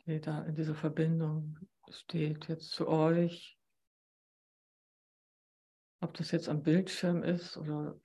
die 0.06 0.20
da 0.20 0.44
in 0.44 0.54
dieser 0.54 0.76
Verbindung 0.76 1.58
steht, 1.88 2.46
jetzt 2.46 2.70
zu 2.70 2.86
euch. 2.86 3.58
Ob 6.00 6.14
das 6.14 6.30
jetzt 6.30 6.48
am 6.48 6.62
Bildschirm 6.62 7.24
ist 7.24 7.56
oder 7.56 8.00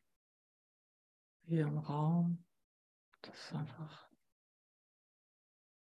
hier 1.43 1.67
im 1.67 1.77
Raum. 1.77 2.43
Das 3.21 3.37
ist 3.37 3.53
einfach 3.53 4.09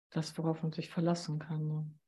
das, 0.09 0.35
worauf 0.37 0.63
man 0.63 0.71
sich 0.71 0.89
verlassen 0.89 1.37
kann. 1.37 1.99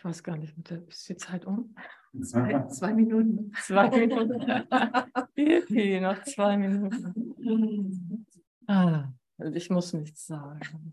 Ich 0.00 0.04
weiß 0.06 0.22
gar 0.22 0.38
nicht, 0.38 0.56
ist 0.88 1.08
die 1.10 1.16
Zeit 1.18 1.44
um? 1.44 1.74
Zwei, 2.22 2.66
zwei 2.68 2.94
Minuten. 2.94 3.52
Zwei 3.60 3.90
Minuten. 3.90 4.40
Yippie, 5.36 6.00
noch 6.00 6.22
zwei 6.24 6.56
Minuten. 6.56 8.26
Ah, 8.66 9.12
ich 9.52 9.68
muss 9.68 9.92
nichts 9.92 10.28
sagen. 10.28 10.92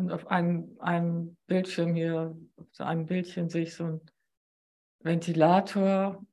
Und 0.00 0.12
auf 0.12 0.28
einem, 0.28 0.76
einem 0.80 1.36
Bildschirm 1.46 1.94
hier, 1.94 2.34
auf 2.56 2.66
so 2.72 2.84
einem 2.84 3.04
Bildchen 3.04 3.50
sehe 3.50 3.64
ich 3.64 3.74
so 3.74 3.84
einen 3.84 4.00
Ventilator, 5.00 6.24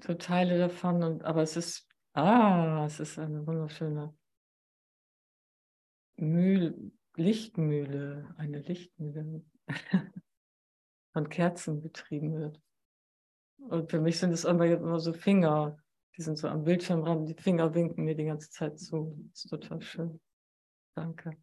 so 0.00 0.14
Teile 0.14 0.58
davon. 0.58 1.02
Und, 1.02 1.24
aber 1.24 1.42
es 1.42 1.56
ist, 1.56 1.88
ah, 2.12 2.84
es 2.86 3.00
ist 3.00 3.18
eine 3.18 3.44
wunderschöne 3.44 4.14
Mühle, 6.16 6.92
Lichtmühle, 7.16 8.32
eine 8.36 8.60
Lichtmühle, 8.60 9.42
von 11.12 11.28
Kerzen 11.28 11.80
betrieben 11.82 12.34
wird. 12.34 12.60
Und 13.58 13.90
für 13.90 14.00
mich 14.00 14.18
sind 14.18 14.30
es 14.30 14.44
immer, 14.44 14.66
immer 14.66 15.00
so 15.00 15.12
Finger, 15.12 15.76
die 16.16 16.22
sind 16.22 16.38
so 16.38 16.46
am 16.46 16.62
Bildschirmrand, 16.62 17.28
die 17.28 17.34
Finger 17.34 17.74
winken 17.74 18.04
mir 18.04 18.14
die 18.14 18.26
ganze 18.26 18.50
Zeit 18.50 18.78
zu. 18.78 19.16
Das 19.32 19.44
ist 19.44 19.50
total 19.50 19.80
schön. 19.80 20.20
Danke. 20.94 21.36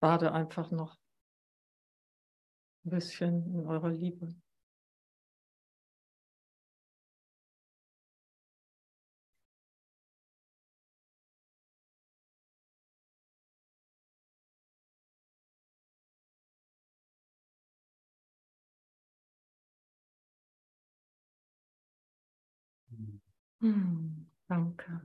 Bade 0.00 0.32
einfach 0.32 0.70
noch 0.70 0.96
ein 2.84 2.90
bisschen 2.90 3.54
in 3.54 3.66
eurer 3.66 3.90
Liebe. 3.90 4.34
Hm, 23.60 24.26
danke. 24.48 25.00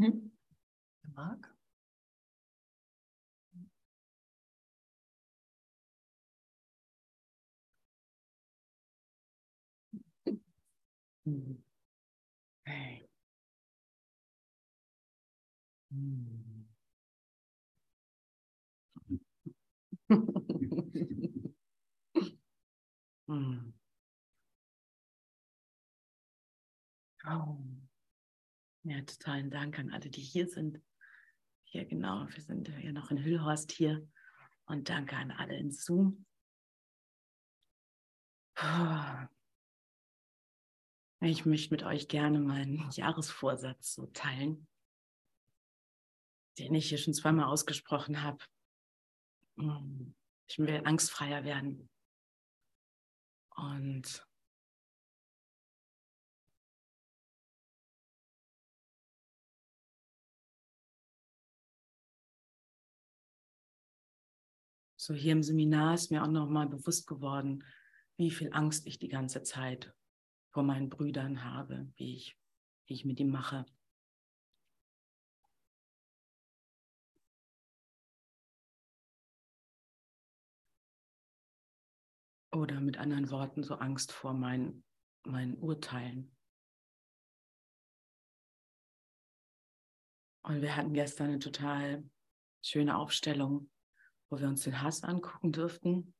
Hm? 0.00 0.30
Marc? 1.16 1.54
Hey. 12.66 13.06
Hm. 15.92 16.64
hm. 23.28 23.72
Oh. 27.26 27.69
Ja, 28.90 29.00
totalen 29.02 29.50
Dank 29.52 29.78
an 29.78 29.92
alle, 29.92 30.10
die 30.10 30.20
hier 30.20 30.48
sind. 30.48 30.82
Hier 31.62 31.84
genau, 31.84 32.26
wir 32.28 32.42
sind 32.42 32.66
ja 32.82 32.90
noch 32.90 33.12
in 33.12 33.22
Hüllhorst 33.22 33.70
hier. 33.70 34.04
Und 34.64 34.88
danke 34.88 35.14
an 35.14 35.30
alle 35.30 35.56
in 35.56 35.70
Zoom. 35.70 36.26
Ich 41.20 41.46
möchte 41.46 41.72
mit 41.72 41.84
euch 41.84 42.08
gerne 42.08 42.40
meinen 42.40 42.90
Jahresvorsatz 42.90 43.94
so 43.94 44.06
teilen, 44.06 44.66
den 46.58 46.74
ich 46.74 46.88
hier 46.88 46.98
schon 46.98 47.14
zweimal 47.14 47.46
ausgesprochen 47.46 48.24
habe. 48.24 48.44
Ich 50.48 50.58
will 50.58 50.82
angstfreier 50.84 51.44
werden. 51.44 51.88
Und 53.54 54.26
so 65.00 65.14
hier 65.14 65.32
im 65.32 65.42
Seminar 65.42 65.94
ist 65.94 66.10
mir 66.10 66.22
auch 66.22 66.28
nochmal 66.28 66.68
bewusst 66.68 67.06
geworden, 67.06 67.64
wie 68.18 68.30
viel 68.30 68.52
Angst 68.52 68.86
ich 68.86 68.98
die 68.98 69.08
ganze 69.08 69.42
Zeit 69.42 69.94
vor 70.50 70.62
meinen 70.62 70.90
Brüdern 70.90 71.42
habe, 71.42 71.90
wie 71.96 72.16
ich, 72.16 72.38
wie 72.86 72.92
ich 72.92 73.06
mit 73.06 73.18
ihm 73.18 73.30
mache. 73.30 73.64
Oder 82.52 82.78
mit 82.80 82.98
anderen 82.98 83.30
Worten, 83.30 83.62
so 83.62 83.76
Angst 83.76 84.12
vor 84.12 84.34
meinen, 84.34 84.84
meinen 85.22 85.54
Urteilen. 85.54 86.36
Und 90.42 90.60
wir 90.60 90.76
hatten 90.76 90.92
gestern 90.92 91.28
eine 91.28 91.38
total 91.38 92.04
schöne 92.60 92.98
Aufstellung 92.98 93.69
wo 94.30 94.38
wir 94.38 94.48
uns 94.48 94.62
den 94.62 94.80
Hass 94.80 95.02
angucken 95.02 95.52
durften. 95.52 96.14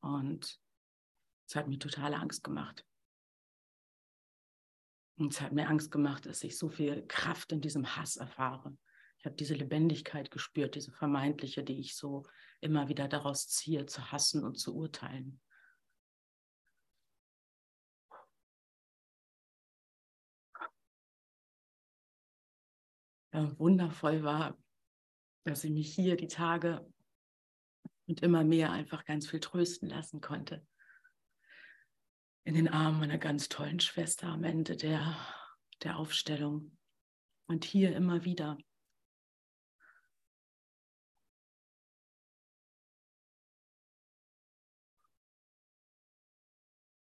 Und 0.00 0.60
es 1.46 1.56
hat 1.56 1.68
mir 1.68 1.78
totale 1.78 2.16
Angst 2.16 2.44
gemacht. 2.44 2.84
Und 5.16 5.32
es 5.32 5.40
hat 5.40 5.52
mir 5.52 5.68
Angst 5.68 5.90
gemacht, 5.90 6.26
dass 6.26 6.42
ich 6.42 6.58
so 6.58 6.68
viel 6.68 7.06
Kraft 7.06 7.52
in 7.52 7.60
diesem 7.60 7.96
Hass 7.96 8.16
erfahre. 8.16 8.76
Ich 9.18 9.26
habe 9.26 9.36
diese 9.36 9.54
Lebendigkeit 9.54 10.32
gespürt, 10.32 10.74
diese 10.74 10.90
vermeintliche, 10.90 11.62
die 11.62 11.78
ich 11.78 11.94
so 11.94 12.24
immer 12.60 12.88
wieder 12.88 13.06
daraus 13.06 13.46
ziehe, 13.48 13.86
zu 13.86 14.10
hassen 14.10 14.42
und 14.42 14.56
zu 14.56 14.74
urteilen. 14.74 15.40
Ja, 23.32 23.58
wundervoll 23.58 24.24
war, 24.24 24.61
dass 25.44 25.64
ich 25.64 25.70
mich 25.70 25.94
hier 25.94 26.16
die 26.16 26.28
Tage 26.28 26.86
und 28.06 28.22
immer 28.22 28.44
mehr 28.44 28.70
einfach 28.70 29.04
ganz 29.04 29.28
viel 29.28 29.40
trösten 29.40 29.88
lassen 29.88 30.20
konnte. 30.20 30.66
In 32.44 32.54
den 32.54 32.68
Armen 32.68 33.00
meiner 33.00 33.18
ganz 33.18 33.48
tollen 33.48 33.80
Schwester 33.80 34.28
am 34.28 34.44
Ende 34.44 34.76
der, 34.76 35.16
der 35.82 35.96
Aufstellung. 35.96 36.76
Und 37.46 37.64
hier 37.64 37.94
immer 37.94 38.24
wieder. 38.24 38.56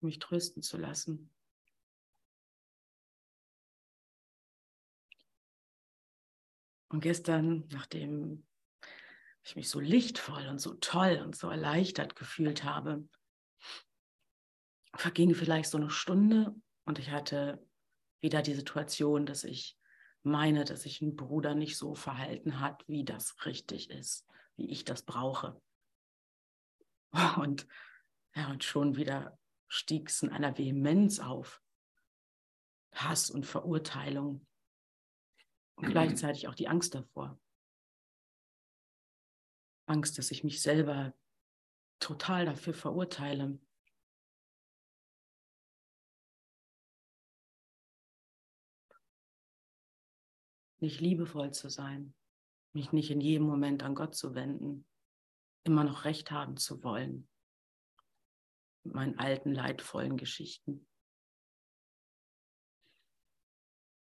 Mich 0.00 0.18
trösten 0.18 0.62
zu 0.62 0.79
lassen. 0.79 1.31
Und 6.90 7.00
gestern, 7.00 7.66
nachdem 7.72 8.46
ich 9.42 9.57
mich 9.57 9.68
so 9.68 9.81
lichtvoll 9.81 10.46
und 10.48 10.61
so 10.61 10.74
toll 10.74 11.20
und 11.24 11.35
so 11.35 11.48
erleichtert 11.48 12.16
gefühlt 12.16 12.64
habe. 12.64 13.09
Verging 14.94 15.35
vielleicht 15.35 15.70
so 15.70 15.79
eine 15.79 15.90
Stunde 15.90 16.55
und 16.85 16.98
ich 16.98 17.11
hatte 17.11 17.64
wieder 18.20 18.42
die 18.42 18.55
Situation, 18.55 19.24
dass 19.24 19.44
ich 19.44 19.79
meine, 20.22 20.64
dass 20.64 20.83
sich 20.83 21.00
ein 21.00 21.16
Bruder 21.16 21.55
nicht 21.55 21.79
so 21.79 21.94
verhalten 21.94 22.61
hat, 22.61 22.87
wie 22.87 23.05
das 23.05 23.35
richtig 23.46 23.88
ist, 23.90 24.26
wie 24.57 24.70
ich 24.70 24.85
das 24.85 25.03
brauche. 25.03 25.61
Und, 27.38 27.66
ja, 28.35 28.50
und 28.50 28.62
schon 28.62 28.96
wieder 28.96 29.38
stieg 29.68 30.11
es 30.11 30.22
in 30.22 30.31
einer 30.31 30.57
Vehemenz 30.59 31.18
auf. 31.18 31.62
Hass 32.94 33.31
und 33.31 33.46
Verurteilung. 33.46 34.46
Und 35.81 35.93
gleichzeitig 35.93 36.47
auch 36.47 36.55
die 36.55 36.69
Angst 36.69 36.95
davor. 36.95 37.40
Angst, 39.87 40.19
dass 40.19 40.31
ich 40.31 40.45
mich 40.45 40.61
selber 40.61 41.14
total 42.01 42.45
dafür 42.45 42.75
verurteile. 42.75 43.59
Nicht 50.81 51.01
liebevoll 51.01 51.53
zu 51.53 51.71
sein, 51.71 52.14
mich 52.75 52.93
nicht 52.93 53.11
in 53.11 53.23
jedem 53.23 53.47
Moment 53.47 53.83
an 53.83 53.95
Gott 53.95 54.14
zu 54.14 54.35
wenden, 54.35 54.87
immer 55.64 55.85
noch 55.85 56.05
recht 56.05 56.31
haben 56.31 56.59
zu 56.59 56.83
wollen. 56.83 57.27
Mit 58.85 58.95
meinen 58.95 59.19
alten, 59.19 59.53
leidvollen 59.53 60.19
Geschichten. 60.19 60.87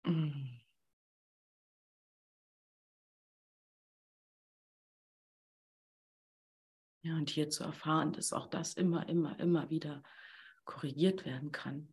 Mm. 0.04 0.53
Ja, 7.04 7.16
und 7.16 7.28
hier 7.28 7.50
zu 7.50 7.64
erfahren, 7.64 8.14
dass 8.14 8.32
auch 8.32 8.46
das 8.46 8.72
immer, 8.72 9.06
immer, 9.10 9.38
immer 9.38 9.68
wieder 9.68 10.02
korrigiert 10.64 11.26
werden 11.26 11.52
kann. 11.52 11.92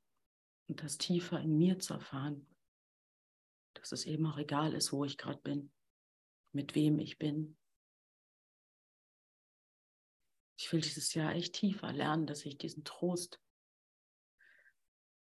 Und 0.69 0.81
das 0.81 0.97
tiefer 0.97 1.37
in 1.41 1.57
mir 1.57 1.79
zu 1.79 1.95
erfahren, 1.95 2.47
dass 3.73 3.91
es 3.91 4.05
eben 4.05 4.25
auch 4.25 4.37
egal 4.37 4.73
ist, 4.73 4.93
wo 4.93 5.03
ich 5.03 5.17
gerade 5.17 5.41
bin, 5.41 5.69
mit 6.53 6.75
wem 6.75 6.97
ich 6.99 7.17
bin. 7.17 7.57
Ich 10.57 10.71
will 10.71 10.79
dieses 10.79 11.13
Jahr 11.13 11.33
echt 11.33 11.55
tiefer 11.55 11.91
lernen, 11.91 12.25
dass 12.25 12.45
ich 12.45 12.57
diesen 12.57 12.85
Trost 12.85 13.41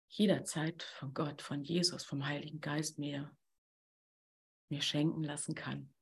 jederzeit 0.09 0.83
von 0.83 1.13
Gott, 1.13 1.41
von 1.41 1.63
Jesus, 1.63 2.03
vom 2.03 2.25
Heiligen 2.25 2.59
Geist 2.59 2.99
mir, 2.99 3.33
mir 4.67 4.81
schenken 4.81 5.23
lassen 5.23 5.55
kann. 5.55 5.93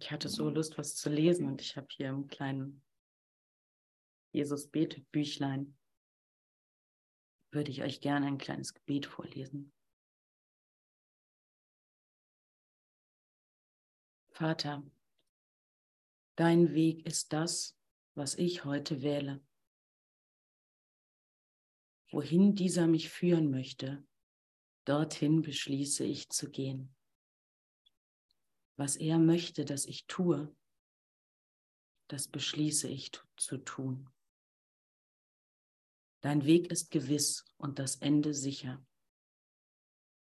Ich 0.00 0.10
hatte 0.10 0.28
so 0.28 0.48
Lust, 0.48 0.76
was 0.76 0.96
zu 0.96 1.08
lesen 1.08 1.46
und 1.46 1.60
ich 1.60 1.76
habe 1.76 1.86
hier 1.90 2.08
im 2.08 2.26
kleinen 2.26 2.82
Jesus 4.32 4.68
betet 4.68 5.10
Büchlein. 5.10 5.76
Würde 7.50 7.70
ich 7.70 7.82
euch 7.82 8.00
gerne 8.00 8.26
ein 8.26 8.38
kleines 8.38 8.74
Gebet 8.74 9.06
vorlesen. 9.06 9.72
Vater, 14.30 14.84
dein 16.36 16.74
Weg 16.74 17.06
ist 17.06 17.32
das, 17.32 17.76
was 18.14 18.34
ich 18.34 18.64
heute 18.64 19.02
wähle. 19.02 19.42
Wohin 22.10 22.54
dieser 22.54 22.86
mich 22.86 23.08
führen 23.08 23.50
möchte, 23.50 24.06
dorthin 24.84 25.42
beschließe 25.42 26.04
ich 26.04 26.28
zu 26.28 26.50
gehen 26.50 26.94
was 28.78 28.96
er 28.96 29.18
möchte, 29.18 29.64
dass 29.64 29.84
ich 29.86 30.06
tue, 30.06 30.54
das 32.06 32.28
beschließe 32.28 32.88
ich 32.88 33.10
zu 33.36 33.58
tun. 33.58 34.08
Dein 36.20 36.44
Weg 36.44 36.70
ist 36.70 36.90
gewiss 36.90 37.44
und 37.56 37.80
das 37.80 37.96
Ende 37.96 38.34
sicher. 38.34 38.84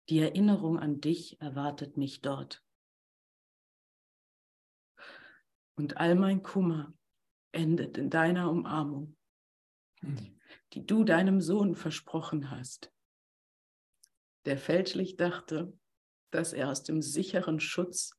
Die 0.09 0.18
Erinnerung 0.18 0.78
an 0.78 1.00
dich 1.00 1.40
erwartet 1.40 1.96
mich 1.96 2.20
dort. 2.20 2.64
Und 5.76 5.96
all 5.96 6.16
mein 6.16 6.42
Kummer 6.42 6.92
endet 7.52 7.96
in 7.96 8.11
deiner 8.11 8.50
Umarmung, 8.50 9.16
die 10.72 10.85
du 10.85 11.05
deinem 11.05 11.40
Sohn 11.40 11.76
versprochen 11.76 12.50
hast, 12.50 12.92
der 14.46 14.59
fälschlich 14.59 15.16
dachte, 15.16 15.78
dass 16.33 16.52
er 16.52 16.70
aus 16.70 16.83
dem 16.83 17.02
sicheren 17.02 17.61
Schutz 17.61 18.18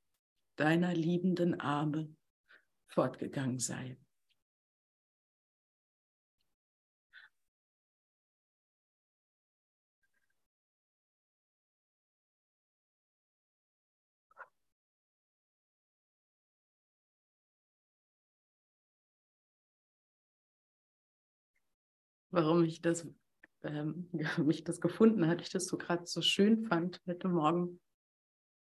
deiner 0.56 0.94
liebenden 0.94 1.60
Arme 1.60 2.16
fortgegangen 2.88 3.60
sei. 3.60 3.98
Warum 22.32 22.64
ich 22.64 22.82
das, 22.82 23.08
ähm, 23.62 24.10
mich 24.44 24.64
das 24.64 24.82
gefunden 24.82 25.28
hat, 25.28 25.42
ich 25.42 25.50
das 25.50 25.68
so 25.68 25.78
gerade 25.78 26.08
so 26.08 26.22
schön 26.22 26.66
fand 26.66 27.00
heute 27.06 27.28
Morgen, 27.28 27.80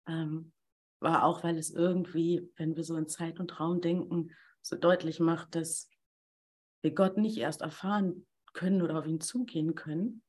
ähm, 0.08 0.54
war 1.00 1.24
auch, 1.24 1.44
weil 1.44 1.58
es 1.58 1.72
irgendwie, 1.72 2.50
wenn 2.58 2.76
wir 2.76 2.84
so 2.84 2.96
in 2.96 3.08
Zeit 3.08 3.40
und 3.40 3.60
Raum 3.60 3.82
denken, 3.82 4.32
so 4.62 4.76
deutlich 4.76 5.20
macht, 5.20 5.56
dass 5.56 5.90
wir 6.82 6.92
Gott 6.94 7.18
nicht 7.18 7.38
erst 7.38 7.62
erfahren 7.62 8.26
können 8.54 8.82
oder 8.82 9.00
auf 9.00 9.06
ihn 9.06 9.22
zugehen 9.22 9.76
können, 9.76 10.22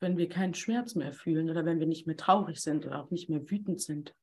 wenn 0.00 0.16
wir 0.16 0.28
keinen 0.28 0.54
Schmerz 0.54 0.94
mehr 0.94 1.12
fühlen 1.12 1.48
oder 1.50 1.64
wenn 1.64 1.80
wir 1.80 1.86
nicht 1.86 2.06
mehr 2.06 2.16
traurig 2.16 2.60
sind 2.60 2.86
oder 2.86 3.02
auch 3.02 3.10
nicht 3.10 3.30
mehr 3.30 3.50
wütend 3.50 3.80
sind. 3.80 4.14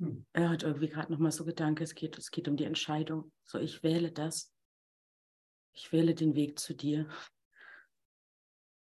Hm. 0.00 0.24
Er 0.32 0.48
hat 0.48 0.62
irgendwie 0.62 0.88
gerade 0.88 1.12
nochmal 1.12 1.32
so 1.32 1.44
Gedanke, 1.44 1.84
es 1.84 1.94
geht, 1.94 2.16
es 2.16 2.30
geht 2.30 2.48
um 2.48 2.56
die 2.56 2.64
Entscheidung. 2.64 3.32
So, 3.44 3.58
ich 3.58 3.82
wähle 3.82 4.10
das. 4.10 4.50
Ich 5.72 5.92
wähle 5.92 6.14
den 6.14 6.34
Weg 6.34 6.58
zu 6.58 6.74
dir. 6.74 7.08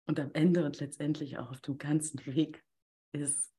Und 0.05 0.19
am 0.19 0.31
Ende 0.33 0.65
und 0.65 0.79
letztendlich 0.79 1.37
auch 1.37 1.51
auf 1.51 1.61
dem 1.61 1.77
ganzen 1.77 2.25
Weg 2.25 2.63
ist, 3.11 3.53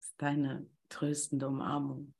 ist 0.00 0.14
deine 0.18 0.66
tröstende 0.88 1.46
Umarmung. 1.46 2.14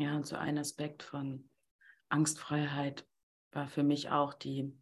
Ja, 0.00 0.16
und 0.16 0.26
so 0.26 0.36
ein 0.36 0.56
Aspekt 0.56 1.02
von 1.02 1.50
Angstfreiheit 2.08 3.06
war 3.52 3.68
für 3.68 3.82
mich 3.82 4.08
auch 4.08 4.32
die 4.32 4.74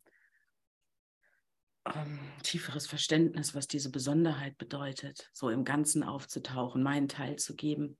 ähm, 1.84 2.20
tieferes 2.44 2.86
Verständnis, 2.86 3.52
was 3.52 3.66
diese 3.66 3.90
Besonderheit 3.90 4.56
bedeutet, 4.58 5.28
so 5.32 5.50
im 5.50 5.64
Ganzen 5.64 6.04
aufzutauchen, 6.04 6.84
meinen 6.84 7.08
Teil 7.08 7.34
zu 7.34 7.56
geben, 7.56 7.98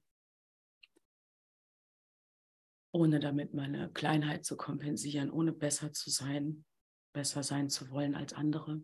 ohne 2.92 3.18
damit 3.18 3.52
meine 3.52 3.90
Kleinheit 3.90 4.44
zu 4.44 4.57
kompensieren, 4.57 5.33
ohne 5.33 5.52
besser 5.52 5.92
zu 5.92 6.11
sein, 6.11 6.64
besser 7.12 7.42
sein 7.42 7.68
zu 7.68 7.90
wollen 7.90 8.14
als 8.14 8.33
andere. 8.33 8.81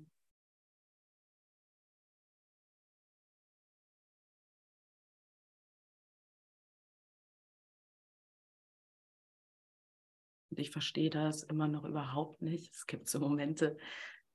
Und 10.55 10.61
ich 10.61 10.71
verstehe 10.71 11.11
das 11.11 11.43
immer 11.43 11.67
noch 11.67 11.85
überhaupt 11.85 12.41
nicht. 12.41 12.73
Es 12.73 12.87
gibt 12.87 13.09
so 13.09 13.19
Momente, 13.19 13.77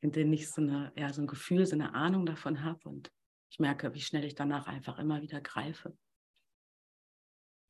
in 0.01 0.11
denen 0.11 0.33
ich 0.33 0.49
so, 0.49 0.61
eine, 0.61 0.91
ja, 0.97 1.13
so 1.13 1.21
ein 1.21 1.27
Gefühl, 1.27 1.65
so 1.65 1.75
eine 1.75 1.93
Ahnung 1.93 2.25
davon 2.25 2.61
habe 2.65 2.89
und 2.89 3.09
ich 3.49 3.59
merke, 3.59 3.93
wie 3.93 4.01
schnell 4.01 4.25
ich 4.25 4.35
danach 4.35 4.67
einfach 4.67 4.99
immer 4.99 5.21
wieder 5.21 5.39
greife. 5.39 5.97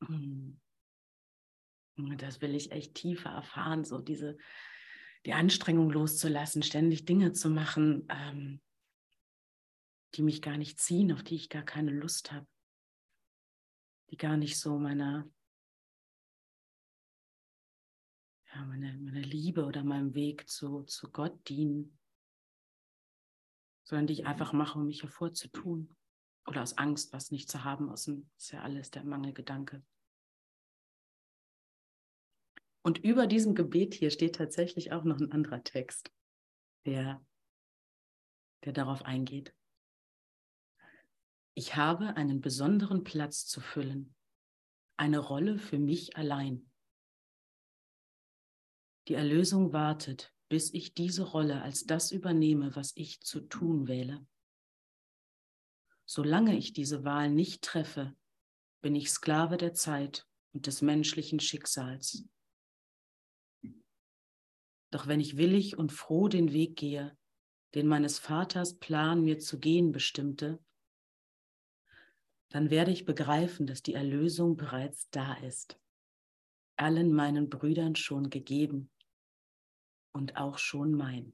Und 0.00 0.60
das 1.94 2.40
will 2.40 2.56
ich 2.56 2.72
echt 2.72 2.96
tiefer 2.96 3.30
erfahren, 3.30 3.84
so 3.84 4.00
diese, 4.00 4.36
die 5.26 5.32
Anstrengung 5.32 5.88
loszulassen, 5.88 6.64
ständig 6.64 7.04
Dinge 7.04 7.30
zu 7.30 7.50
machen, 7.50 8.08
ähm, 8.08 8.60
die 10.16 10.22
mich 10.22 10.42
gar 10.42 10.58
nicht 10.58 10.80
ziehen, 10.80 11.12
auf 11.12 11.22
die 11.22 11.36
ich 11.36 11.50
gar 11.50 11.62
keine 11.62 11.92
Lust 11.92 12.32
habe, 12.32 12.48
die 14.10 14.16
gar 14.16 14.36
nicht 14.36 14.58
so 14.58 14.76
meiner, 14.76 15.30
ja, 18.54 18.64
meiner, 18.64 18.92
meiner 18.98 19.20
Liebe 19.20 19.64
oder 19.64 19.84
meinem 19.84 20.14
Weg 20.14 20.48
zu, 20.48 20.82
zu 20.82 21.10
Gott 21.10 21.48
dienen, 21.48 21.98
sondern 23.84 24.06
die 24.06 24.14
ich 24.14 24.26
einfach 24.26 24.52
mache, 24.52 24.78
um 24.78 24.86
mich 24.86 25.02
hervorzutun 25.02 25.94
oder 26.46 26.62
aus 26.62 26.78
Angst, 26.78 27.12
was 27.12 27.30
nicht 27.30 27.50
zu 27.50 27.64
haben, 27.64 27.90
aus 27.90 28.04
dem, 28.04 28.28
ist 28.36 28.52
ja 28.52 28.62
alles 28.62 28.90
der 28.90 29.04
Mangelgedanke. 29.04 29.82
Und 32.82 32.98
über 32.98 33.26
diesem 33.26 33.54
Gebet 33.54 33.94
hier 33.94 34.10
steht 34.10 34.36
tatsächlich 34.36 34.92
auch 34.92 35.04
noch 35.04 35.18
ein 35.18 35.32
anderer 35.32 35.62
Text, 35.62 36.10
der, 36.86 37.24
der 38.64 38.72
darauf 38.72 39.02
eingeht. 39.02 39.54
Ich 41.54 41.76
habe 41.76 42.16
einen 42.16 42.40
besonderen 42.40 43.04
Platz 43.04 43.44
zu 43.46 43.60
füllen, 43.60 44.14
eine 44.96 45.18
Rolle 45.18 45.58
für 45.58 45.78
mich 45.78 46.16
allein. 46.16 46.69
Die 49.10 49.16
Erlösung 49.16 49.72
wartet, 49.72 50.32
bis 50.48 50.72
ich 50.72 50.94
diese 50.94 51.24
Rolle 51.24 51.62
als 51.62 51.84
das 51.84 52.12
übernehme, 52.12 52.76
was 52.76 52.92
ich 52.94 53.20
zu 53.22 53.40
tun 53.40 53.88
wähle. 53.88 54.24
Solange 56.06 56.56
ich 56.56 56.74
diese 56.74 57.02
Wahl 57.02 57.28
nicht 57.28 57.62
treffe, 57.62 58.14
bin 58.82 58.94
ich 58.94 59.10
Sklave 59.10 59.56
der 59.56 59.74
Zeit 59.74 60.28
und 60.52 60.68
des 60.68 60.80
menschlichen 60.80 61.40
Schicksals. 61.40 62.24
Doch 64.92 65.08
wenn 65.08 65.18
ich 65.18 65.36
willig 65.36 65.76
und 65.76 65.90
froh 65.90 66.28
den 66.28 66.52
Weg 66.52 66.76
gehe, 66.76 67.18
den 67.74 67.88
meines 67.88 68.20
Vaters 68.20 68.78
Plan 68.78 69.24
mir 69.24 69.40
zu 69.40 69.58
gehen 69.58 69.90
bestimmte, 69.90 70.64
dann 72.50 72.70
werde 72.70 72.92
ich 72.92 73.06
begreifen, 73.06 73.66
dass 73.66 73.82
die 73.82 73.94
Erlösung 73.94 74.56
bereits 74.56 75.10
da 75.10 75.34
ist, 75.38 75.80
allen 76.76 77.12
meinen 77.12 77.48
Brüdern 77.50 77.96
schon 77.96 78.30
gegeben 78.30 78.88
und 80.12 80.36
auch 80.36 80.58
schon 80.58 80.92
mein. 80.92 81.32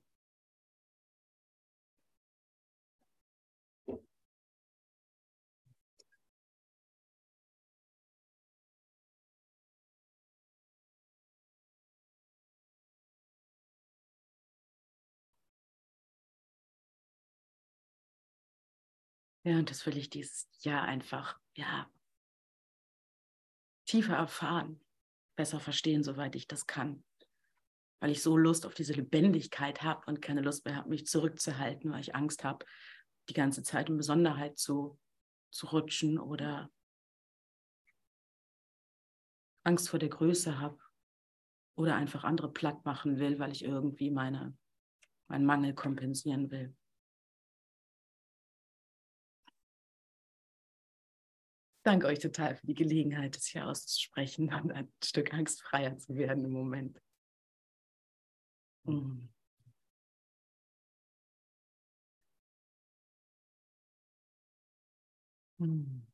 Ja, 19.46 19.58
und 19.58 19.70
das 19.70 19.86
will 19.86 19.96
ich 19.96 20.10
dieses 20.10 20.48
Jahr 20.62 20.82
einfach, 20.82 21.38
ja, 21.54 21.88
tiefer 23.84 24.16
erfahren, 24.16 24.80
besser 25.36 25.60
verstehen, 25.60 26.02
soweit 26.02 26.34
ich 26.34 26.48
das 26.48 26.66
kann. 26.66 27.04
Weil 28.00 28.10
ich 28.10 28.22
so 28.22 28.36
Lust 28.36 28.66
auf 28.66 28.74
diese 28.74 28.92
Lebendigkeit 28.92 29.82
habe 29.82 30.02
und 30.06 30.20
keine 30.20 30.42
Lust 30.42 30.64
mehr 30.64 30.76
habe, 30.76 30.88
mich 30.88 31.06
zurückzuhalten, 31.06 31.92
weil 31.92 32.00
ich 32.00 32.14
Angst 32.14 32.44
habe, 32.44 32.64
die 33.28 33.34
ganze 33.34 33.62
Zeit 33.62 33.88
in 33.88 33.96
Besonderheit 33.96 34.58
zu, 34.58 34.98
zu 35.50 35.66
rutschen 35.66 36.18
oder 36.18 36.70
Angst 39.64 39.88
vor 39.88 39.98
der 39.98 40.10
Größe 40.10 40.60
habe 40.60 40.78
oder 41.74 41.96
einfach 41.96 42.24
andere 42.24 42.52
platt 42.52 42.84
machen 42.84 43.18
will, 43.18 43.38
weil 43.38 43.52
ich 43.52 43.64
irgendwie 43.64 44.10
meine, 44.10 44.56
meinen 45.28 45.46
Mangel 45.46 45.74
kompensieren 45.74 46.50
will. 46.50 46.74
danke 51.86 52.08
euch 52.08 52.18
total 52.18 52.56
für 52.56 52.66
die 52.66 52.74
Gelegenheit, 52.74 53.36
das 53.36 53.46
hier 53.46 53.66
auszusprechen 53.66 54.52
und 54.52 54.72
ein 54.72 54.92
Stück 55.02 55.32
angstfreier 55.32 55.96
zu 55.96 56.16
werden 56.16 56.44
im 56.44 56.50
Moment. 56.50 57.00
Mhm. 58.86 59.28
Mhm. 65.58 66.05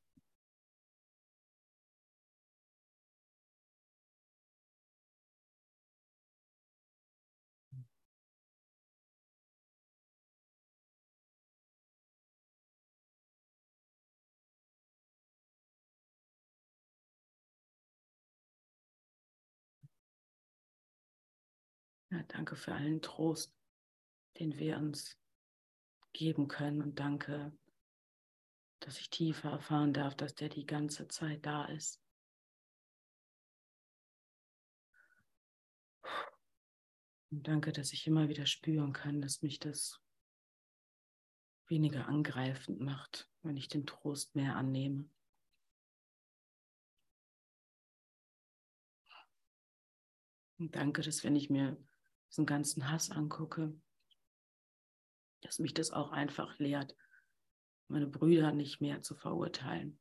Ja, 22.12 22.22
danke 22.24 22.56
für 22.56 22.74
allen 22.74 23.00
Trost, 23.00 23.56
den 24.38 24.58
wir 24.58 24.76
uns 24.76 25.18
geben 26.12 26.46
können 26.46 26.82
und 26.82 27.00
danke, 27.00 27.56
dass 28.80 29.00
ich 29.00 29.08
tiefer 29.08 29.52
erfahren 29.52 29.94
darf, 29.94 30.14
dass 30.14 30.34
der 30.34 30.50
die 30.50 30.66
ganze 30.66 31.08
Zeit 31.08 31.46
da 31.46 31.64
ist. 31.64 32.02
Und 37.30 37.48
danke, 37.48 37.72
dass 37.72 37.94
ich 37.94 38.06
immer 38.06 38.28
wieder 38.28 38.44
spüren 38.44 38.92
kann, 38.92 39.22
dass 39.22 39.40
mich 39.40 39.58
das 39.58 39.98
weniger 41.68 42.08
angreifend 42.08 42.78
macht, 42.78 43.30
wenn 43.40 43.56
ich 43.56 43.68
den 43.68 43.86
Trost 43.86 44.36
mehr 44.36 44.54
annehme. 44.56 45.08
Und 50.58 50.76
danke, 50.76 51.00
dass 51.00 51.24
wenn 51.24 51.36
ich 51.36 51.48
mir 51.48 51.82
diesen 52.32 52.46
ganzen 52.46 52.90
Hass 52.90 53.10
angucke, 53.10 53.78
dass 55.42 55.58
mich 55.58 55.74
das 55.74 55.90
auch 55.90 56.12
einfach 56.12 56.58
lehrt, 56.58 56.96
meine 57.88 58.06
Brüder 58.06 58.52
nicht 58.52 58.80
mehr 58.80 59.02
zu 59.02 59.14
verurteilen. 59.14 60.00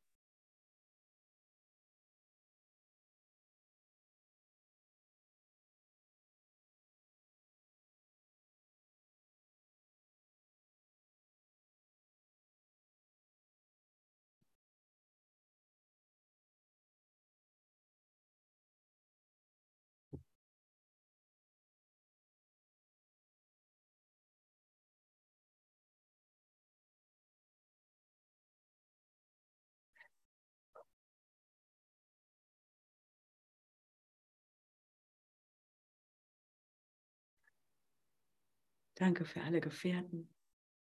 Danke 39.02 39.24
für 39.24 39.42
alle 39.42 39.60
Gefährten. 39.60 40.32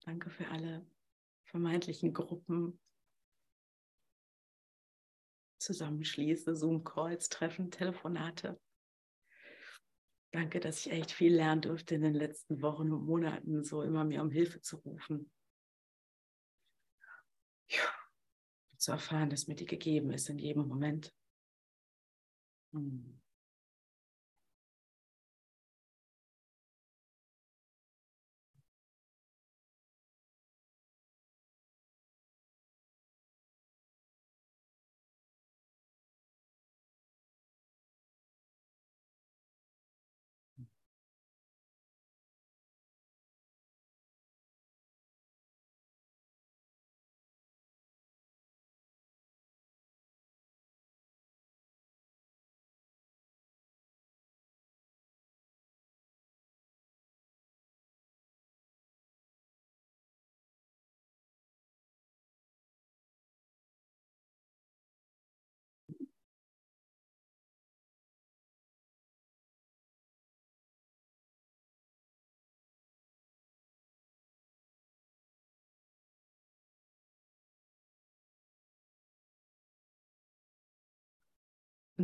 Danke 0.02 0.30
für 0.30 0.48
alle 0.50 0.86
vermeintlichen 1.46 2.14
Gruppen. 2.14 2.80
Zusammenschließe, 5.58 6.56
Zoom-Calls, 6.56 7.30
Treffen, 7.30 7.72
Telefonate. 7.72 8.62
Danke, 10.32 10.60
dass 10.60 10.86
ich 10.86 10.92
echt 10.92 11.10
viel 11.14 11.34
lernen 11.34 11.64
durfte 11.64 11.96
in 11.96 12.04
den 12.04 12.14
letzten 12.14 12.62
Wochen 12.62 12.92
und 12.92 13.08
Monaten, 13.08 13.64
so 13.64 13.82
immer 13.82 14.04
mir 14.04 14.22
um 14.22 14.30
Hilfe 14.30 14.62
zu 14.62 14.78
rufen. 14.78 15.32
Ja, 17.70 17.92
zu 18.78 18.92
erfahren, 18.92 19.32
dass 19.32 19.48
mir 19.48 19.56
die 19.56 19.66
gegeben 19.66 20.12
ist 20.12 20.30
in 20.30 20.38
jedem 20.38 20.68
Moment. 20.68 21.12
Hm. 22.72 23.20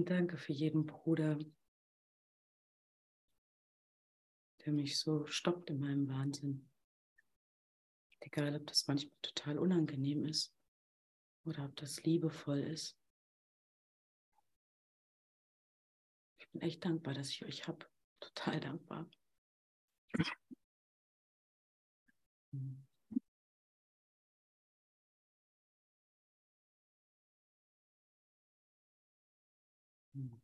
Und 0.01 0.09
danke 0.09 0.35
für 0.35 0.51
jeden 0.51 0.87
Bruder, 0.87 1.37
der 4.65 4.73
mich 4.73 4.97
so 4.97 5.27
stoppt 5.27 5.69
in 5.69 5.79
meinem 5.79 6.09
Wahnsinn. 6.09 6.67
Egal, 8.19 8.55
ob 8.55 8.65
das 8.65 8.87
manchmal 8.87 9.13
total 9.21 9.59
unangenehm 9.59 10.25
ist 10.25 10.55
oder 11.45 11.65
ob 11.65 11.75
das 11.75 12.01
liebevoll 12.03 12.61
ist. 12.61 12.97
Ich 16.39 16.49
bin 16.49 16.61
echt 16.61 16.83
dankbar, 16.83 17.13
dass 17.13 17.29
ich 17.29 17.45
euch 17.45 17.67
habe. 17.67 17.85
Total 18.21 18.59
dankbar. 18.59 19.07
Mhm. 22.51 22.87
Mm. 30.17 30.40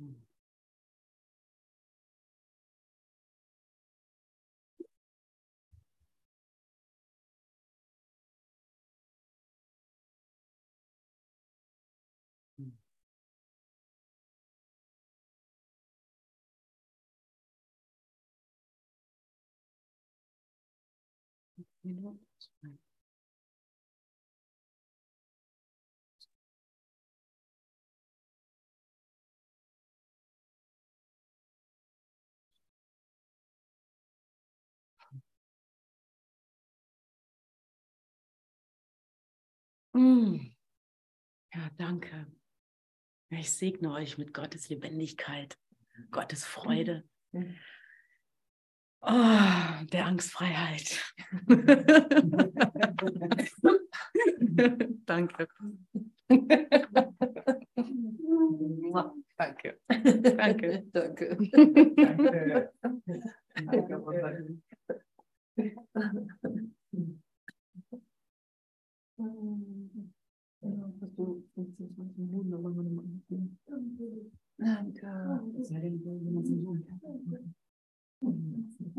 You 0.00 0.14
know, 21.84 22.16
that's 22.18 22.48
right. 22.64 22.89
Ja, 41.54 41.70
danke. 41.76 42.26
Ich 43.30 43.52
segne 43.52 43.92
euch 43.92 44.18
mit 44.18 44.34
Gottes 44.34 44.68
Lebendigkeit, 44.68 45.56
Gottes 46.10 46.44
Freude, 46.44 47.04
oh, 49.02 49.08
der 49.92 50.06
Angstfreiheit. 50.06 51.02
danke. 55.06 55.48
Danke. 59.36 59.78
Danke. 59.80 59.80
Danke. 60.36 60.84
Danke. 60.92 62.72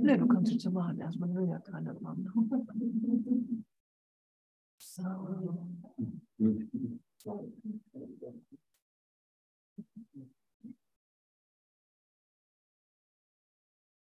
Nee, 0.01 0.17
du 0.17 0.27
kannst 0.27 0.53
es 0.53 0.63
ja 0.63 0.71
machen. 0.71 0.99
Erstmal 0.99 1.33
will 1.33 1.47
ja 1.47 1.59
keiner 1.59 1.93
machen. 2.01 3.65
So. 7.23 7.53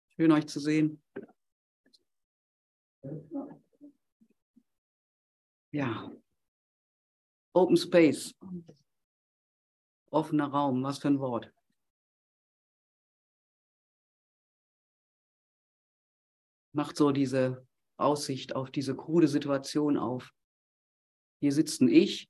Schön 0.09 0.31
euch 0.31 0.47
zu 0.47 0.59
sehen. 0.59 1.01
Ja. 5.71 6.11
Open 7.53 7.77
Space. 7.77 8.35
Offener 10.11 10.47
Raum, 10.47 10.83
was 10.83 10.99
für 10.99 11.07
ein 11.07 11.19
Wort. 11.19 11.51
Macht 16.77 16.95
so 16.95 17.11
diese 17.11 17.67
Aussicht 17.99 18.55
auf 18.55 18.69
diese 18.69 18.95
krude 18.95 19.27
Situation 19.27 19.97
auf. 19.97 20.31
Hier 21.41 21.51
sitzt 21.51 21.81
ein 21.81 21.87
Ich 21.87 22.29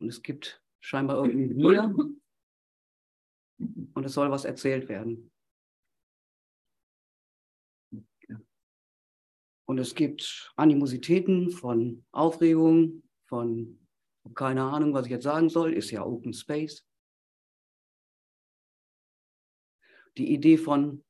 und 0.00 0.08
es 0.08 0.22
gibt 0.22 0.62
scheinbar 0.78 1.24
irgendwie 1.26 1.56
Wir 1.56 1.92
und 3.94 4.04
es 4.04 4.12
soll 4.12 4.30
was 4.30 4.44
erzählt 4.44 4.88
werden. 4.88 5.32
Und 9.66 9.78
es 9.78 9.96
gibt 9.96 10.52
Animositäten 10.54 11.50
von 11.50 12.06
Aufregung, 12.12 13.02
von 13.26 13.84
keine 14.34 14.62
Ahnung, 14.62 14.94
was 14.94 15.06
ich 15.06 15.10
jetzt 15.10 15.24
sagen 15.24 15.48
soll, 15.48 15.72
ist 15.72 15.90
ja 15.90 16.04
Open 16.04 16.32
Space. 16.32 16.86
Die 20.16 20.32
Idee 20.32 20.58
von, 20.58 21.04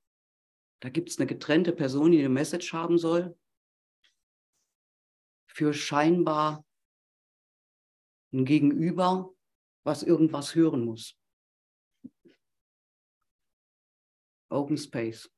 da 0.80 0.90
gibt 0.90 1.10
es 1.10 1.18
eine 1.18 1.26
getrennte 1.26 1.72
Person, 1.72 2.12
die 2.12 2.18
eine 2.18 2.28
Message 2.28 2.72
haben 2.72 2.98
soll, 2.98 3.36
für 5.46 5.74
scheinbar 5.74 6.64
ein 8.32 8.44
Gegenüber, 8.44 9.34
was 9.84 10.02
irgendwas 10.02 10.54
hören 10.54 10.84
muss. 10.84 11.18
Open 14.50 14.76
Space. 14.76 15.30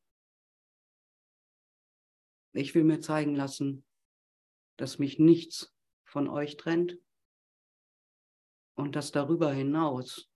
Ich 2.52 2.74
will 2.74 2.84
mir 2.84 3.00
zeigen 3.00 3.34
lassen, 3.34 3.84
dass 4.76 4.98
mich 4.98 5.18
nichts 5.18 5.72
von 6.04 6.28
euch 6.28 6.56
trennt 6.56 6.98
und 8.76 8.96
dass 8.96 9.12
darüber 9.12 9.52
hinaus 9.52 10.28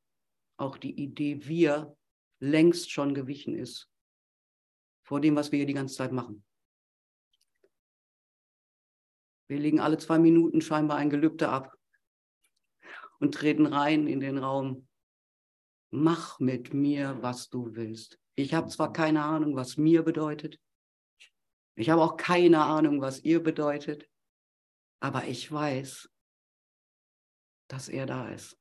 auch 0.57 0.79
die 0.79 0.95
Idee 0.95 1.47
wir 1.47 1.97
längst 2.41 2.91
schon 2.91 3.15
gewichen 3.15 3.55
ist 3.55 3.91
vor 5.05 5.21
dem, 5.21 5.37
was 5.37 5.53
wir 5.53 5.59
hier 5.59 5.67
die 5.67 5.75
ganze 5.75 5.95
Zeit 5.95 6.13
machen. 6.13 6.45
Wir 9.47 9.59
legen 9.59 9.81
alle 9.81 9.99
zwei 9.99 10.19
Minuten 10.19 10.61
scheinbar 10.61 10.97
ein 10.97 11.11
Gelübde 11.11 11.49
ab 11.49 11.77
und 13.21 13.35
treten 13.35 13.67
rein 13.67 14.07
in 14.07 14.21
den 14.21 14.39
Raum. 14.39 14.89
Mach 15.91 16.41
mit 16.41 16.75
mir, 16.75 17.19
was 17.21 17.51
du 17.51 17.75
willst. 17.75 18.19
Ich 18.35 18.55
habe 18.55 18.69
zwar 18.69 18.93
keine 18.93 19.23
Ahnung, 19.23 19.55
was 19.55 19.77
mir 19.77 20.03
bedeutet. 20.03 20.59
Ich 21.77 21.91
habe 21.91 22.03
auch 22.03 22.17
keine 22.17 22.63
Ahnung, 22.63 23.01
was 23.01 23.21
ihr 23.21 23.43
bedeutet. 23.43 24.09
Aber 25.01 25.27
ich 25.27 25.53
weiß, 25.53 26.09
dass 27.69 27.89
er 27.89 28.07
da 28.07 28.29
ist. 28.31 28.59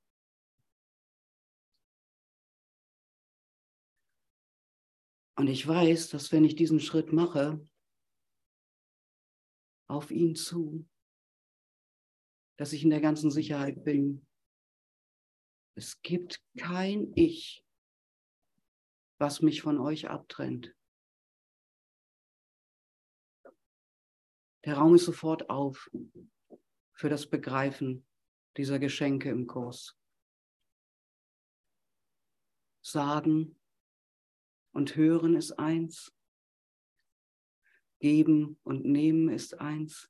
Und 5.35 5.47
ich 5.47 5.67
weiß, 5.67 6.09
dass 6.09 6.31
wenn 6.31 6.45
ich 6.45 6.55
diesen 6.55 6.79
Schritt 6.79 7.11
mache, 7.11 7.67
auf 9.87 10.11
ihn 10.11 10.35
zu, 10.35 10.87
dass 12.57 12.73
ich 12.73 12.83
in 12.83 12.89
der 12.89 13.01
ganzen 13.01 13.31
Sicherheit 13.31 13.83
bin. 13.83 14.25
Es 15.75 16.01
gibt 16.01 16.41
kein 16.57 17.11
Ich, 17.15 17.65
was 19.19 19.41
mich 19.41 19.61
von 19.61 19.79
euch 19.79 20.09
abtrennt. 20.09 20.75
Der 24.65 24.77
Raum 24.77 24.95
ist 24.95 25.05
sofort 25.05 25.49
auf 25.49 25.89
für 26.93 27.09
das 27.09 27.29
Begreifen 27.29 28.07
dieser 28.55 28.79
Geschenke 28.79 29.29
im 29.29 29.47
Kurs. 29.47 29.97
Sagen 32.81 33.59
und 34.73 34.95
hören 34.95 35.35
ist 35.35 35.53
eins. 35.53 36.13
Geben 37.99 38.59
und 38.63 38.83
nehmen 38.83 39.29
ist 39.29 39.61
eins. 39.61 40.09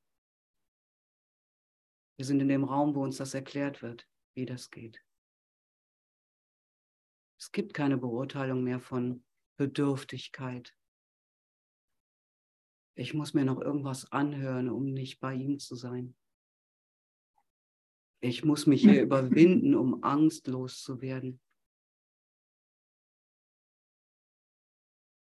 Wir 2.18 2.26
sind 2.26 2.40
in 2.40 2.48
dem 2.48 2.64
Raum, 2.64 2.96
wo 2.96 3.04
uns 3.04 3.18
das 3.18 3.34
erklärt 3.34 3.82
wird, 3.82 4.08
wie 4.36 4.46
das 4.46 4.72
geht. 4.72 5.04
Es 7.38 7.52
gibt 7.52 7.74
keine 7.74 7.98
Beurteilung 7.98 8.64
mehr 8.64 8.80
von 8.80 9.24
Bedürftigkeit. 9.58 10.76
Ich 12.96 13.14
muss 13.14 13.34
mir 13.34 13.44
noch 13.44 13.60
irgendwas 13.60 14.12
anhören, 14.12 14.70
um 14.70 14.94
nicht 14.94 15.20
bei 15.20 15.34
ihm 15.34 15.60
zu 15.60 15.76
sein. 15.76 16.16
Ich 18.22 18.46
muss 18.46 18.66
mich 18.66 18.82
hier 18.82 19.02
überwinden, 19.04 19.76
um 19.76 20.04
angstlos 20.04 20.82
zu 20.82 21.02
werden. 21.02 21.43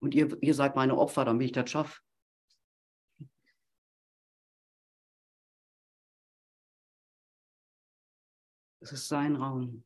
Und 0.03 0.13
ihr, 0.13 0.37
ihr 0.43 0.53
seid 0.53 0.75
meine 0.75 0.97
Opfer, 0.97 1.23
damit 1.23 1.45
ich 1.45 1.51
das 1.53 1.69
schaffe. 1.69 2.01
Es 8.81 8.91
ist 8.91 9.07
sein 9.07 9.37
Raum. 9.37 9.85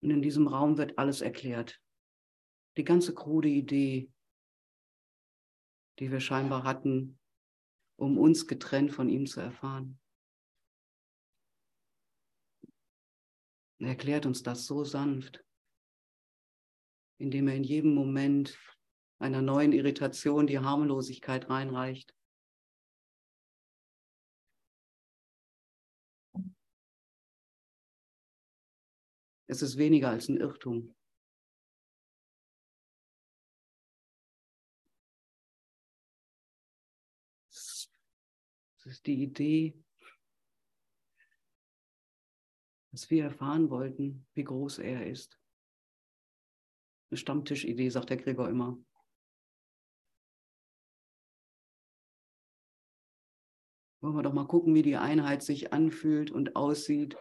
Und 0.00 0.10
in 0.10 0.22
diesem 0.22 0.46
Raum 0.46 0.78
wird 0.78 0.96
alles 0.96 1.22
erklärt. 1.22 1.82
Die 2.76 2.84
ganze 2.84 3.14
krude 3.14 3.48
Idee, 3.48 4.12
die 5.98 6.12
wir 6.12 6.20
scheinbar 6.20 6.62
hatten, 6.62 7.18
um 7.96 8.16
uns 8.16 8.46
getrennt 8.46 8.92
von 8.92 9.08
ihm 9.08 9.26
zu 9.26 9.40
erfahren. 9.40 9.98
Er 13.78 13.88
erklärt 13.88 14.24
uns 14.26 14.42
das 14.42 14.66
so 14.66 14.84
sanft, 14.84 15.44
indem 17.18 17.48
er 17.48 17.56
in 17.56 17.64
jedem 17.64 17.94
Moment 17.94 18.58
einer 19.18 19.42
neuen 19.42 19.72
Irritation 19.72 20.46
die 20.46 20.58
Harmlosigkeit 20.58 21.48
reinreicht. 21.48 22.14
Es 29.46 29.62
ist 29.62 29.76
weniger 29.76 30.10
als 30.10 30.28
ein 30.28 30.38
Irrtum. 30.38 30.94
Es 37.50 37.88
ist 38.84 39.06
die 39.06 39.22
Idee, 39.22 39.83
dass 42.94 43.10
wir 43.10 43.24
erfahren 43.24 43.70
wollten, 43.70 44.24
wie 44.34 44.44
groß 44.44 44.78
er 44.78 45.04
ist. 45.04 45.36
Eine 47.10 47.18
Stammtischidee, 47.18 47.88
sagt 47.88 48.10
der 48.10 48.18
Gregor 48.18 48.48
immer. 48.48 48.78
Wollen 54.00 54.14
wir 54.14 54.22
doch 54.22 54.32
mal 54.32 54.46
gucken, 54.46 54.76
wie 54.76 54.82
die 54.82 54.96
Einheit 54.96 55.42
sich 55.42 55.72
anfühlt 55.72 56.30
und 56.30 56.54
aussieht, 56.54 57.16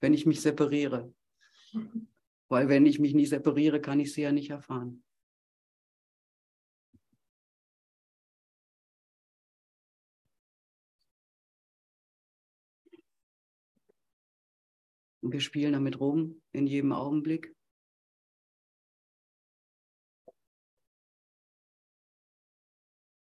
wenn 0.00 0.14
ich 0.14 0.24
mich 0.24 0.40
separiere. 0.40 1.12
Weil 2.48 2.68
wenn 2.68 2.86
ich 2.86 3.00
mich 3.00 3.12
nicht 3.12 3.30
separiere, 3.30 3.80
kann 3.80 3.98
ich 3.98 4.12
sie 4.12 4.22
ja 4.22 4.30
nicht 4.30 4.50
erfahren. 4.50 5.02
Und 15.28 15.32
wir 15.32 15.42
spielen 15.42 15.74
damit 15.74 16.00
rum 16.00 16.40
in 16.52 16.66
jedem 16.66 16.90
Augenblick. 16.90 17.54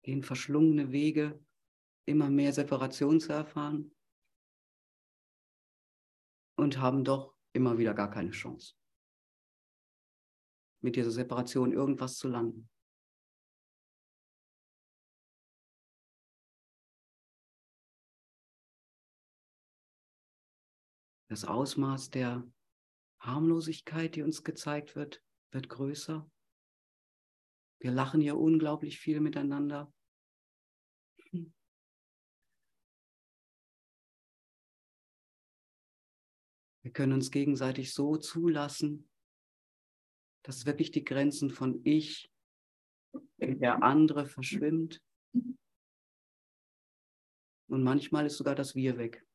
Gehen 0.04 0.22
verschlungene 0.22 0.92
Wege, 0.92 1.42
immer 2.06 2.30
mehr 2.30 2.52
Separation 2.52 3.22
zu 3.22 3.32
erfahren. 3.32 3.96
Und 6.58 6.80
haben 6.80 7.06
doch 7.06 7.34
immer 7.54 7.78
wieder 7.78 7.94
gar 7.94 8.12
keine 8.12 8.32
Chance, 8.32 8.76
mit 10.82 10.98
dieser 10.98 11.12
Separation 11.12 11.72
irgendwas 11.72 12.18
zu 12.18 12.28
landen. 12.28 12.70
Das 21.36 21.44
Ausmaß 21.44 22.12
der 22.12 22.50
Harmlosigkeit, 23.20 24.16
die 24.16 24.22
uns 24.22 24.46
gezeigt 24.46 24.96
wird, 24.96 25.22
wird 25.52 25.68
größer. 25.68 26.32
Wir 27.82 27.92
lachen 27.92 28.22
ja 28.22 28.36
unglaublich 28.36 29.00
viel 29.00 29.20
miteinander. 29.20 29.94
Wir 36.84 36.92
können 36.94 37.12
uns 37.12 37.32
gegenseitig 37.32 37.94
so 37.94 38.16
zulassen, 38.16 39.10
dass 40.42 40.66
wirklich 40.66 40.92
die 40.92 41.04
Grenzen 41.04 41.50
von 41.50 41.82
ich 41.84 42.32
und 43.12 43.60
der 43.60 43.84
andere 43.84 44.26
verschwimmt. 44.26 45.04
Und 47.68 47.84
manchmal 47.84 48.26
ist 48.26 48.38
sogar 48.38 48.56
das 48.56 48.74
Wir 48.74 48.98
weg. 48.98 49.28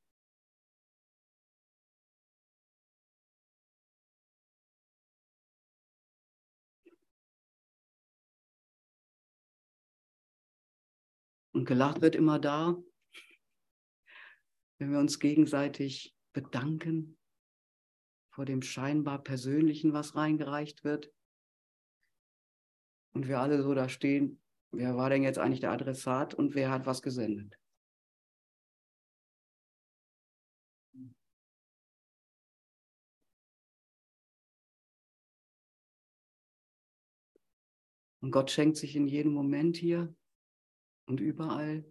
Und 11.60 11.66
gelacht 11.66 12.00
wird 12.00 12.16
immer 12.16 12.38
da, 12.38 12.82
wenn 14.78 14.92
wir 14.92 14.98
uns 14.98 15.18
gegenseitig 15.18 16.16
bedanken 16.32 17.18
vor 18.30 18.46
dem 18.46 18.62
scheinbar 18.62 19.22
Persönlichen, 19.22 19.92
was 19.92 20.16
reingereicht 20.16 20.84
wird. 20.84 21.12
Und 23.12 23.28
wir 23.28 23.40
alle 23.40 23.62
so 23.62 23.74
da 23.74 23.90
stehen, 23.90 24.42
wer 24.70 24.96
war 24.96 25.10
denn 25.10 25.22
jetzt 25.22 25.38
eigentlich 25.38 25.60
der 25.60 25.72
Adressat 25.72 26.32
und 26.32 26.54
wer 26.54 26.70
hat 26.70 26.86
was 26.86 27.02
gesendet? 27.02 27.58
Und 38.22 38.30
Gott 38.30 38.50
schenkt 38.50 38.78
sich 38.78 38.96
in 38.96 39.06
jedem 39.06 39.34
Moment 39.34 39.76
hier 39.76 40.16
und 41.10 41.20
überall. 41.20 41.84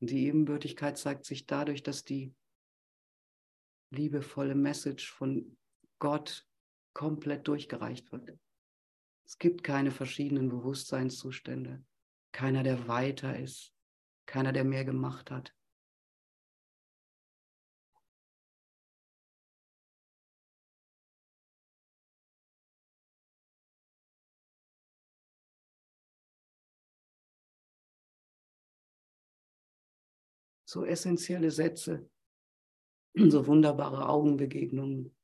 Und 0.00 0.10
die 0.10 0.26
Ebenbürtigkeit 0.26 0.98
zeigt 0.98 1.24
sich 1.24 1.46
dadurch, 1.46 1.82
dass 1.82 2.04
die 2.04 2.34
liebevolle 3.90 4.54
Message 4.54 5.10
von 5.10 5.56
Gott 5.98 6.46
komplett 6.92 7.48
durchgereicht 7.48 8.12
wird. 8.12 8.38
Es 9.24 9.38
gibt 9.38 9.64
keine 9.64 9.90
verschiedenen 9.90 10.50
Bewusstseinszustände. 10.50 11.82
Keiner, 12.32 12.62
der 12.62 12.86
weiter 12.86 13.38
ist. 13.38 13.72
Keiner, 14.26 14.52
der 14.52 14.64
mehr 14.64 14.84
gemacht 14.84 15.30
hat. 15.30 15.54
So 30.72 30.86
essentielle 30.86 31.50
Sätze, 31.50 32.08
so 33.14 33.46
wunderbare 33.46 34.08
Augenbegegnungen. 34.08 35.14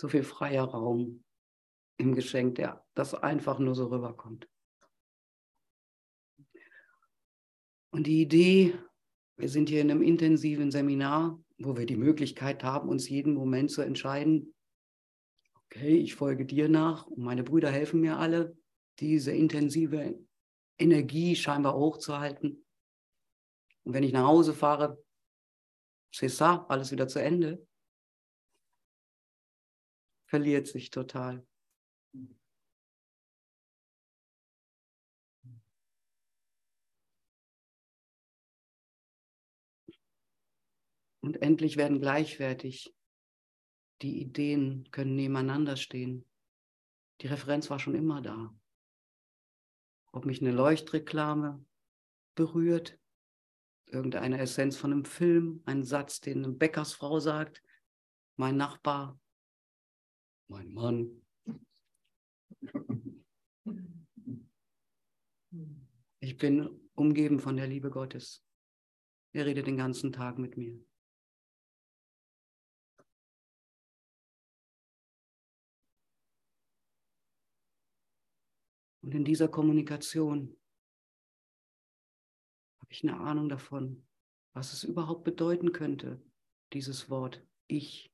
So 0.00 0.08
viel 0.08 0.22
freier 0.22 0.64
Raum 0.64 1.22
im 1.98 2.14
Geschenk, 2.14 2.54
der 2.54 2.86
das 2.94 3.14
einfach 3.14 3.58
nur 3.58 3.74
so 3.74 3.88
rüberkommt. 3.88 4.48
Und 7.90 8.06
die 8.06 8.22
Idee, 8.22 8.78
wir 9.36 9.50
sind 9.50 9.68
hier 9.68 9.82
in 9.82 9.90
einem 9.90 10.00
intensiven 10.00 10.70
Seminar, 10.70 11.38
wo 11.58 11.76
wir 11.76 11.84
die 11.84 11.96
Möglichkeit 11.96 12.64
haben, 12.64 12.88
uns 12.88 13.10
jeden 13.10 13.34
Moment 13.34 13.70
zu 13.70 13.82
entscheiden, 13.82 14.54
okay, 15.66 15.98
ich 15.98 16.14
folge 16.14 16.46
dir 16.46 16.70
nach 16.70 17.06
und 17.08 17.18
meine 17.18 17.44
Brüder 17.44 17.70
helfen 17.70 18.00
mir 18.00 18.16
alle, 18.16 18.56
diese 19.00 19.32
intensive 19.32 20.26
Energie 20.78 21.34
scheinbar 21.36 21.74
hochzuhalten. 21.74 22.64
Und 23.84 23.94
wenn 23.94 24.02
ich 24.02 24.12
nach 24.12 24.26
Hause 24.26 24.54
fahre, 24.54 25.02
c'est 26.12 26.28
ça, 26.28 26.66
alles 26.68 26.92
wieder 26.92 27.08
zu 27.08 27.20
Ende, 27.20 27.66
verliert 30.26 30.66
sich 30.66 30.90
total. 30.90 31.46
Und 41.20 41.42
endlich 41.42 41.76
werden 41.76 42.00
gleichwertig. 42.00 42.94
Die 44.00 44.20
Ideen 44.20 44.88
können 44.92 45.14
nebeneinander 45.14 45.76
stehen. 45.76 46.24
Die 47.20 47.26
Referenz 47.26 47.68
war 47.68 47.78
schon 47.78 47.94
immer 47.94 48.22
da. 48.22 48.57
Ob 50.18 50.26
mich 50.26 50.40
eine 50.40 50.50
Leuchtreklame 50.50 51.64
berührt. 52.34 52.98
Irgendeine 53.86 54.40
Essenz 54.40 54.76
von 54.76 54.90
einem 54.90 55.04
Film, 55.04 55.62
ein 55.64 55.84
Satz, 55.84 56.18
den 56.18 56.44
eine 56.44 56.52
Bäckersfrau 56.52 57.20
sagt, 57.20 57.62
mein 58.34 58.56
Nachbar, 58.56 59.16
mein 60.48 60.72
Mann. 60.74 61.24
Ich 66.18 66.36
bin 66.36 66.68
umgeben 66.94 67.38
von 67.38 67.56
der 67.56 67.68
Liebe 67.68 67.90
Gottes. 67.90 68.44
Er 69.30 69.46
redet 69.46 69.68
den 69.68 69.76
ganzen 69.76 70.10
Tag 70.10 70.36
mit 70.36 70.56
mir. 70.56 70.84
Und 79.08 79.14
in 79.14 79.24
dieser 79.24 79.48
Kommunikation 79.48 80.54
habe 82.78 82.92
ich 82.92 83.02
eine 83.04 83.18
Ahnung 83.18 83.48
davon, 83.48 84.06
was 84.52 84.74
es 84.74 84.84
überhaupt 84.84 85.24
bedeuten 85.24 85.72
könnte, 85.72 86.22
dieses 86.74 87.08
Wort 87.08 87.42
Ich. 87.68 88.12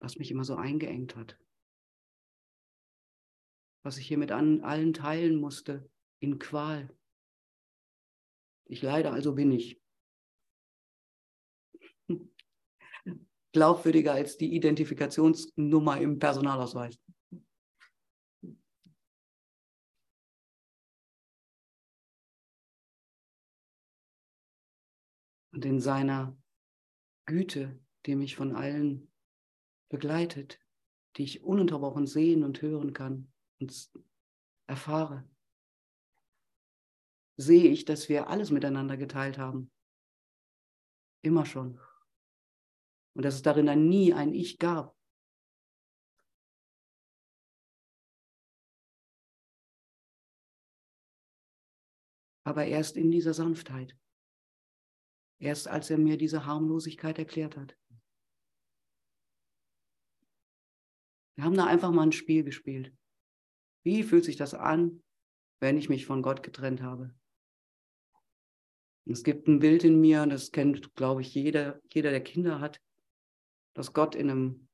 Was 0.00 0.16
mich 0.16 0.30
immer 0.30 0.44
so 0.44 0.54
eingeengt 0.54 1.14
hat. 1.14 1.38
Was 3.82 3.98
ich 3.98 4.08
hier 4.08 4.16
mit 4.16 4.32
an, 4.32 4.62
allen 4.62 4.94
teilen 4.94 5.38
musste, 5.38 5.90
in 6.20 6.38
Qual. 6.38 6.88
Ich 8.64 8.80
leide, 8.80 9.10
also 9.10 9.34
bin 9.34 9.52
ich. 9.52 9.81
Glaubwürdiger 13.52 14.12
als 14.12 14.36
die 14.36 14.54
Identifikationsnummer 14.54 16.00
im 16.00 16.18
Personalausweis. 16.18 16.98
Und 25.54 25.66
in 25.66 25.80
seiner 25.80 26.36
Güte, 27.26 27.78
die 28.06 28.16
mich 28.16 28.36
von 28.36 28.56
allen 28.56 29.12
begleitet, 29.90 30.58
die 31.16 31.24
ich 31.24 31.44
ununterbrochen 31.44 32.06
sehen 32.06 32.42
und 32.42 32.62
hören 32.62 32.94
kann 32.94 33.30
und 33.60 33.90
erfahre, 34.66 35.28
sehe 37.36 37.70
ich, 37.70 37.84
dass 37.84 38.08
wir 38.08 38.28
alles 38.28 38.50
miteinander 38.50 38.96
geteilt 38.96 39.36
haben. 39.36 39.70
Immer 41.22 41.44
schon. 41.44 41.78
Und 43.14 43.24
dass 43.24 43.34
es 43.34 43.42
darin 43.42 43.66
dann 43.66 43.88
nie 43.88 44.12
ein 44.12 44.32
Ich 44.32 44.58
gab. 44.58 44.96
Aber 52.44 52.66
erst 52.66 52.96
in 52.96 53.10
dieser 53.10 53.34
Sanftheit. 53.34 53.96
Erst 55.38 55.68
als 55.68 55.90
er 55.90 55.98
mir 55.98 56.16
diese 56.16 56.46
Harmlosigkeit 56.46 57.18
erklärt 57.18 57.56
hat. 57.56 57.76
Wir 61.36 61.44
haben 61.44 61.56
da 61.56 61.66
einfach 61.66 61.90
mal 61.90 62.02
ein 62.02 62.12
Spiel 62.12 62.44
gespielt. 62.44 62.94
Wie 63.84 64.02
fühlt 64.02 64.24
sich 64.24 64.36
das 64.36 64.54
an, 64.54 65.02
wenn 65.60 65.76
ich 65.76 65.88
mich 65.88 66.06
von 66.06 66.22
Gott 66.22 66.42
getrennt 66.42 66.82
habe? 66.82 67.14
Es 69.06 69.24
gibt 69.24 69.48
ein 69.48 69.58
Bild 69.58 69.82
in 69.82 70.00
mir, 70.00 70.26
das 70.26 70.52
kennt, 70.52 70.94
glaube 70.94 71.22
ich, 71.22 71.34
jeder, 71.34 71.80
jeder, 71.92 72.10
der 72.10 72.22
Kinder 72.22 72.60
hat 72.60 72.80
dass 73.74 73.92
Gott 73.92 74.14
in 74.14 74.30
einem 74.30 74.68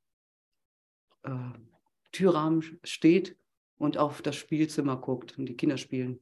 äh, 1.23 1.57
Türrahmen 2.11 2.79
steht 2.83 3.37
und 3.77 3.97
auf 3.97 4.21
das 4.21 4.35
Spielzimmer 4.35 4.97
guckt 4.97 5.37
und 5.37 5.45
die 5.45 5.55
Kinder 5.55 5.77
spielen. 5.77 6.19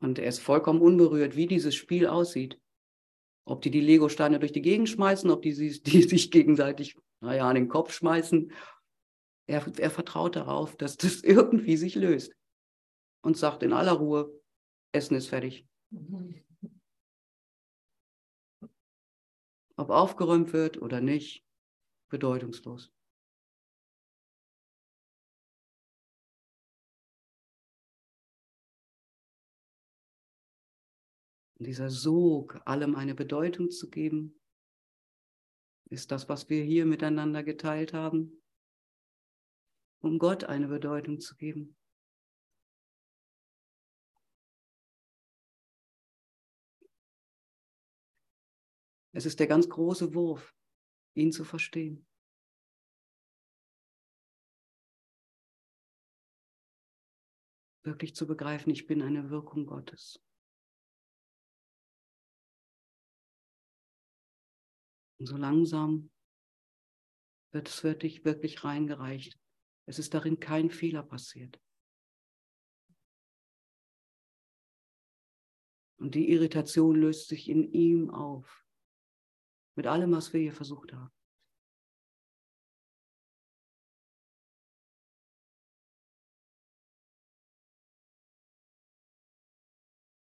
Und 0.00 0.18
er 0.18 0.28
ist 0.28 0.40
vollkommen 0.40 0.80
unberührt, 0.80 1.34
wie 1.34 1.46
dieses 1.46 1.74
Spiel 1.74 2.06
aussieht. 2.06 2.60
Ob 3.46 3.62
die 3.62 3.70
die 3.70 3.80
Lego-Steine 3.80 4.38
durch 4.38 4.52
die 4.52 4.62
Gegend 4.62 4.88
schmeißen, 4.88 5.30
ob 5.30 5.42
die, 5.42 5.54
die 5.82 6.02
sich 6.02 6.30
gegenseitig, 6.30 6.96
naja, 7.20 7.48
an 7.48 7.54
den 7.54 7.68
Kopf 7.68 7.92
schmeißen. 7.92 8.52
Er, 9.46 9.66
er 9.78 9.90
vertraut 9.90 10.36
darauf, 10.36 10.76
dass 10.76 10.96
das 10.96 11.22
irgendwie 11.22 11.76
sich 11.76 11.94
löst. 11.94 12.34
Und 13.22 13.38
sagt 13.38 13.62
in 13.62 13.72
aller 13.72 13.92
Ruhe, 13.92 14.38
Essen 14.92 15.16
ist 15.16 15.28
fertig. 15.28 15.66
Mhm. 15.90 16.43
Ob 19.76 19.90
aufgeräumt 19.90 20.52
wird 20.52 20.80
oder 20.80 21.00
nicht, 21.00 21.44
bedeutungslos. 22.08 22.92
Und 31.58 31.66
dieser 31.66 31.90
Sog, 31.90 32.60
allem 32.66 32.94
eine 32.94 33.14
Bedeutung 33.14 33.70
zu 33.70 33.88
geben, 33.88 34.40
ist 35.90 36.10
das, 36.10 36.28
was 36.28 36.48
wir 36.48 36.62
hier 36.62 36.86
miteinander 36.86 37.42
geteilt 37.42 37.92
haben, 37.92 38.42
um 40.00 40.18
Gott 40.18 40.44
eine 40.44 40.68
Bedeutung 40.68 41.20
zu 41.20 41.36
geben. 41.36 41.76
Es 49.16 49.26
ist 49.26 49.38
der 49.38 49.46
ganz 49.46 49.68
große 49.68 50.12
Wurf, 50.12 50.52
ihn 51.14 51.30
zu 51.30 51.44
verstehen. 51.44 52.04
Wirklich 57.84 58.16
zu 58.16 58.26
begreifen, 58.26 58.70
ich 58.70 58.88
bin 58.88 59.02
eine 59.02 59.30
Wirkung 59.30 59.66
Gottes. 59.66 60.20
Und 65.20 65.26
so 65.26 65.36
langsam 65.36 66.10
wird 67.52 67.68
es 67.68 67.84
wirklich, 67.84 68.24
wirklich 68.24 68.64
reingereicht. 68.64 69.38
Es 69.86 70.00
ist 70.00 70.12
darin 70.12 70.40
kein 70.40 70.70
Fehler 70.70 71.04
passiert. 71.04 71.60
Und 75.98 76.16
die 76.16 76.32
Irritation 76.32 76.96
löst 76.96 77.28
sich 77.28 77.48
in 77.48 77.72
ihm 77.72 78.10
auf. 78.10 78.63
Mit 79.76 79.86
allem, 79.86 80.12
was 80.12 80.32
wir 80.32 80.40
hier 80.40 80.52
versucht 80.52 80.92
haben. 80.92 81.12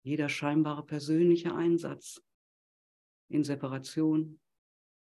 Jeder 0.03 0.29
scheinbare 0.31 0.87
persönliche 0.87 1.55
Einsatz 1.55 2.23
in 3.29 3.45
Separation 3.45 4.41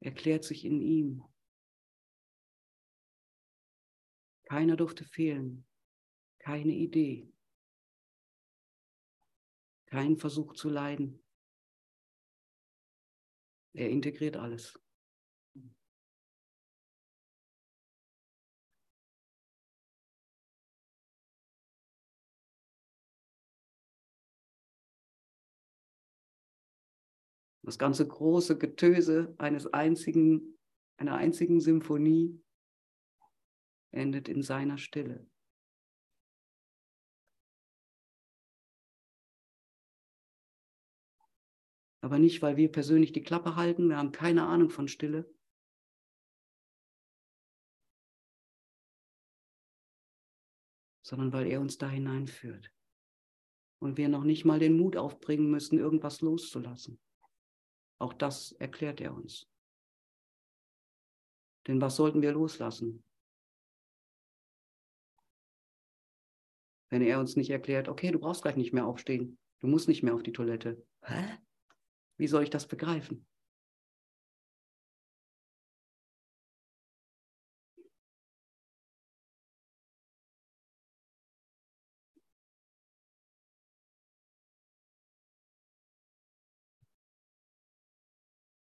erklärt 0.00 0.44
sich 0.44 0.64
in 0.66 0.80
ihm. 0.80 1.24
Keiner 4.44 4.76
durfte 4.76 5.04
fehlen, 5.04 5.66
keine 6.38 6.72
Idee, 6.72 7.32
kein 9.86 10.18
Versuch 10.18 10.54
zu 10.54 10.68
leiden. 10.68 11.24
Er 13.72 13.88
integriert 13.88 14.36
alles. 14.36 14.78
Das 27.62 27.78
ganze 27.78 28.06
große 28.08 28.58
Getöse 28.58 29.34
eines 29.38 29.72
einzigen, 29.72 30.58
einer 30.96 31.14
einzigen 31.14 31.60
Symphonie 31.60 32.42
endet 33.92 34.28
in 34.28 34.42
seiner 34.42 34.76
Stille. 34.76 35.30
Aber 42.02 42.18
nicht, 42.18 42.40
weil 42.40 42.56
wir 42.56 42.72
persönlich 42.72 43.12
die 43.12 43.22
Klappe 43.22 43.56
halten, 43.56 43.88
wir 43.88 43.96
haben 43.96 44.12
keine 44.12 44.46
Ahnung 44.46 44.70
von 44.70 44.88
Stille. 44.88 45.30
Sondern 51.02 51.32
weil 51.32 51.46
er 51.46 51.60
uns 51.60 51.76
da 51.76 51.88
hineinführt. 51.88 52.72
Und 53.82 53.96
wir 53.96 54.08
noch 54.08 54.24
nicht 54.24 54.44
mal 54.44 54.58
den 54.58 54.76
Mut 54.76 54.96
aufbringen 54.96 55.50
müssen, 55.50 55.78
irgendwas 55.78 56.20
loszulassen. 56.20 57.00
Auch 57.98 58.14
das 58.14 58.52
erklärt 58.52 59.00
er 59.00 59.14
uns. 59.14 59.46
Denn 61.66 61.80
was 61.80 61.96
sollten 61.96 62.22
wir 62.22 62.32
loslassen? 62.32 63.04
Wenn 66.88 67.02
er 67.02 67.20
uns 67.20 67.36
nicht 67.36 67.50
erklärt, 67.50 67.88
okay, 67.88 68.10
du 68.10 68.18
brauchst 68.18 68.42
gleich 68.42 68.56
nicht 68.56 68.72
mehr 68.72 68.86
aufstehen, 68.86 69.38
du 69.60 69.68
musst 69.68 69.86
nicht 69.86 70.02
mehr 70.02 70.14
auf 70.14 70.22
die 70.22 70.32
Toilette. 70.32 70.84
Hä? 71.02 71.38
Wie 72.20 72.28
soll 72.28 72.42
ich 72.42 72.50
das 72.50 72.68
begreifen? 72.68 73.26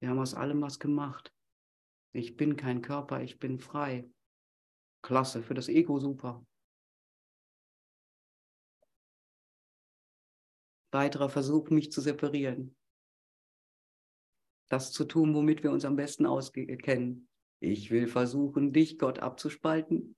Wir 0.01 0.09
haben 0.09 0.19
aus 0.19 0.33
allem 0.33 0.63
was 0.63 0.79
gemacht. 0.79 1.31
Ich 2.13 2.39
bin 2.39 2.57
kein 2.57 2.81
Körper, 2.81 3.21
ich 3.21 3.39
bin 3.39 3.59
frei. 3.59 4.11
Klasse, 5.03 5.43
für 5.43 5.53
das 5.53 5.69
Ego 5.69 6.01
super. 6.01 6.43
Weiterer 10.91 11.29
Versuch, 11.29 11.69
mich 11.69 11.93
zu 11.93 12.01
separieren. 12.01 12.75
Das 14.73 14.91
zu 14.91 15.05
tun, 15.05 15.35
womit 15.35 15.63
wir 15.63 15.71
uns 15.71 15.85
am 15.85 15.97
besten 15.97 16.25
auskennen. 16.25 17.29
Ich 17.61 17.91
will 17.91 18.09
versuchen, 18.09 18.73
dich, 18.73 18.99
Gott, 18.99 19.19
abzuspalten, 19.19 20.17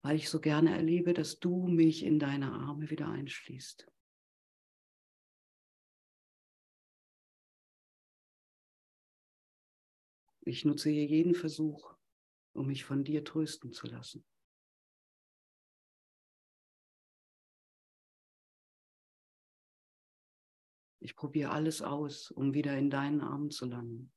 weil 0.00 0.16
ich 0.16 0.30
so 0.30 0.40
gerne 0.40 0.74
erlebe, 0.74 1.12
dass 1.12 1.38
du 1.40 1.66
mich 1.66 2.02
in 2.02 2.18
deine 2.18 2.50
Arme 2.52 2.88
wieder 2.88 3.06
einschließt. 3.06 3.86
Ich 10.46 10.64
nutze 10.64 10.88
hier 10.88 11.04
jeden 11.04 11.34
Versuch, 11.34 11.94
um 12.54 12.68
mich 12.68 12.82
von 12.82 13.04
dir 13.04 13.24
trösten 13.24 13.72
zu 13.72 13.88
lassen. 13.88 14.24
Ich 21.00 21.16
probiere 21.16 21.50
alles 21.50 21.82
aus, 21.82 22.30
um 22.30 22.54
wieder 22.54 22.76
in 22.76 22.90
deinen 22.90 23.20
Armen 23.20 23.50
zu 23.50 23.66
landen. 23.66 24.12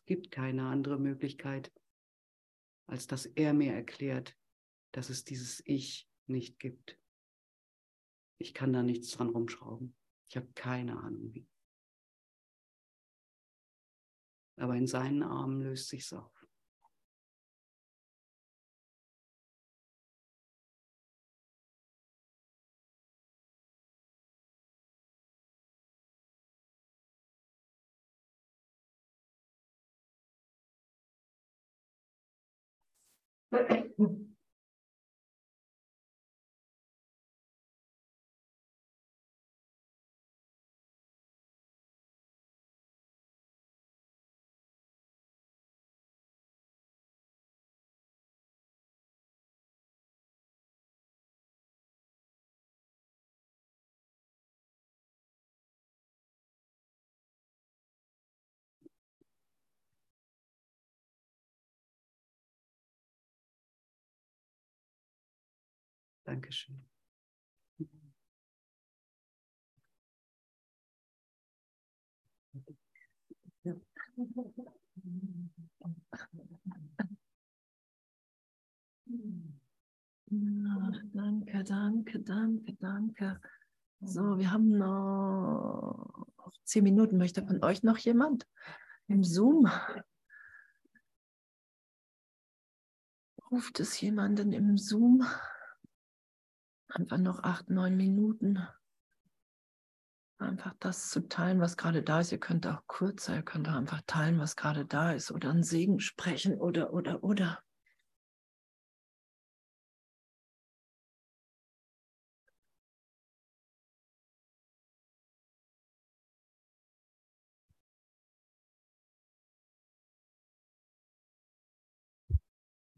Es 0.00 0.06
gibt 0.06 0.30
keine 0.30 0.66
andere 0.66 0.98
Möglichkeit, 0.98 1.72
als 2.86 3.06
dass 3.06 3.26
er 3.26 3.54
mir 3.54 3.72
erklärt, 3.72 4.36
dass 4.92 5.10
es 5.10 5.24
dieses 5.24 5.62
Ich 5.64 6.08
nicht 6.26 6.58
gibt. 6.58 6.98
Ich 8.38 8.54
kann 8.54 8.72
da 8.72 8.82
nichts 8.82 9.10
dran 9.10 9.28
rumschrauben. 9.28 9.94
Ich 10.28 10.36
habe 10.36 10.50
keine 10.54 10.98
Ahnung 10.98 11.34
wie. 11.34 11.46
Aber 14.56 14.74
in 14.76 14.86
seinen 14.86 15.22
Armen 15.22 15.60
löst 15.60 15.88
sich's 15.88 16.12
auf. 16.12 16.39
But 33.52 33.68
Dankeschön. 66.30 66.84
Ja. 73.64 73.74
danke, 81.12 81.64
danke, 81.64 82.20
danke, 82.20 82.76
danke. 82.78 83.40
So, 84.00 84.38
wir 84.38 84.52
haben 84.52 84.78
noch 84.78 86.52
zehn 86.62 86.84
Minuten. 86.84 87.16
Möchte 87.18 87.44
von 87.44 87.60
euch 87.64 87.82
noch 87.82 87.98
jemand 87.98 88.46
im 89.08 89.24
Zoom? 89.24 89.68
Ruft 93.50 93.80
es 93.80 94.00
jemanden 94.00 94.52
im 94.52 94.78
Zoom? 94.78 95.26
Einfach 96.90 97.18
noch 97.18 97.42
acht, 97.44 97.70
neun 97.70 97.96
Minuten. 97.96 98.58
Einfach 100.38 100.74
das 100.80 101.08
zu 101.10 101.28
teilen, 101.28 101.60
was 101.60 101.76
gerade 101.76 102.02
da 102.02 102.18
ist. 102.20 102.32
Ihr 102.32 102.38
könnt 102.40 102.66
auch 102.66 102.82
kurzer, 102.88 103.36
ihr 103.36 103.42
könnt 103.42 103.68
auch 103.68 103.74
einfach 103.74 104.02
teilen, 104.06 104.40
was 104.40 104.56
gerade 104.56 104.84
da 104.84 105.12
ist 105.12 105.30
oder 105.30 105.50
einen 105.50 105.62
Segen 105.62 106.00
sprechen 106.00 106.58
oder, 106.58 106.92
oder, 106.92 107.22
oder. 107.22 107.62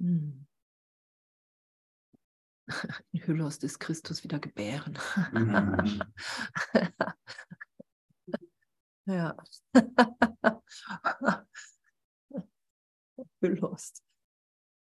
Hm. 0.01 0.41
In 3.13 3.27
Hylos 3.27 3.59
ist 3.59 3.79
Christus 3.79 4.25
wieder 4.25 4.39
gebären. 4.39 4.99
Mhm. 5.33 6.03
ja. 9.07 9.37
Hylos. 13.41 13.93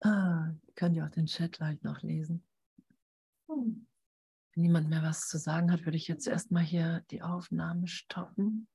Ah, 0.02 0.52
könnt 0.74 0.96
ihr 0.96 1.04
auch 1.04 1.10
den 1.10 1.26
Chat 1.26 1.52
gleich 1.52 1.80
noch 1.82 2.02
lesen. 2.02 2.42
Wenn 3.46 3.86
niemand 4.54 4.90
mehr 4.90 5.02
was 5.02 5.28
zu 5.28 5.38
sagen 5.38 5.72
hat, 5.72 5.84
würde 5.84 5.96
ich 5.96 6.08
jetzt 6.08 6.26
erstmal 6.26 6.62
hier 6.62 7.04
die 7.10 7.22
Aufnahme 7.22 7.88
stoppen. 7.88 8.68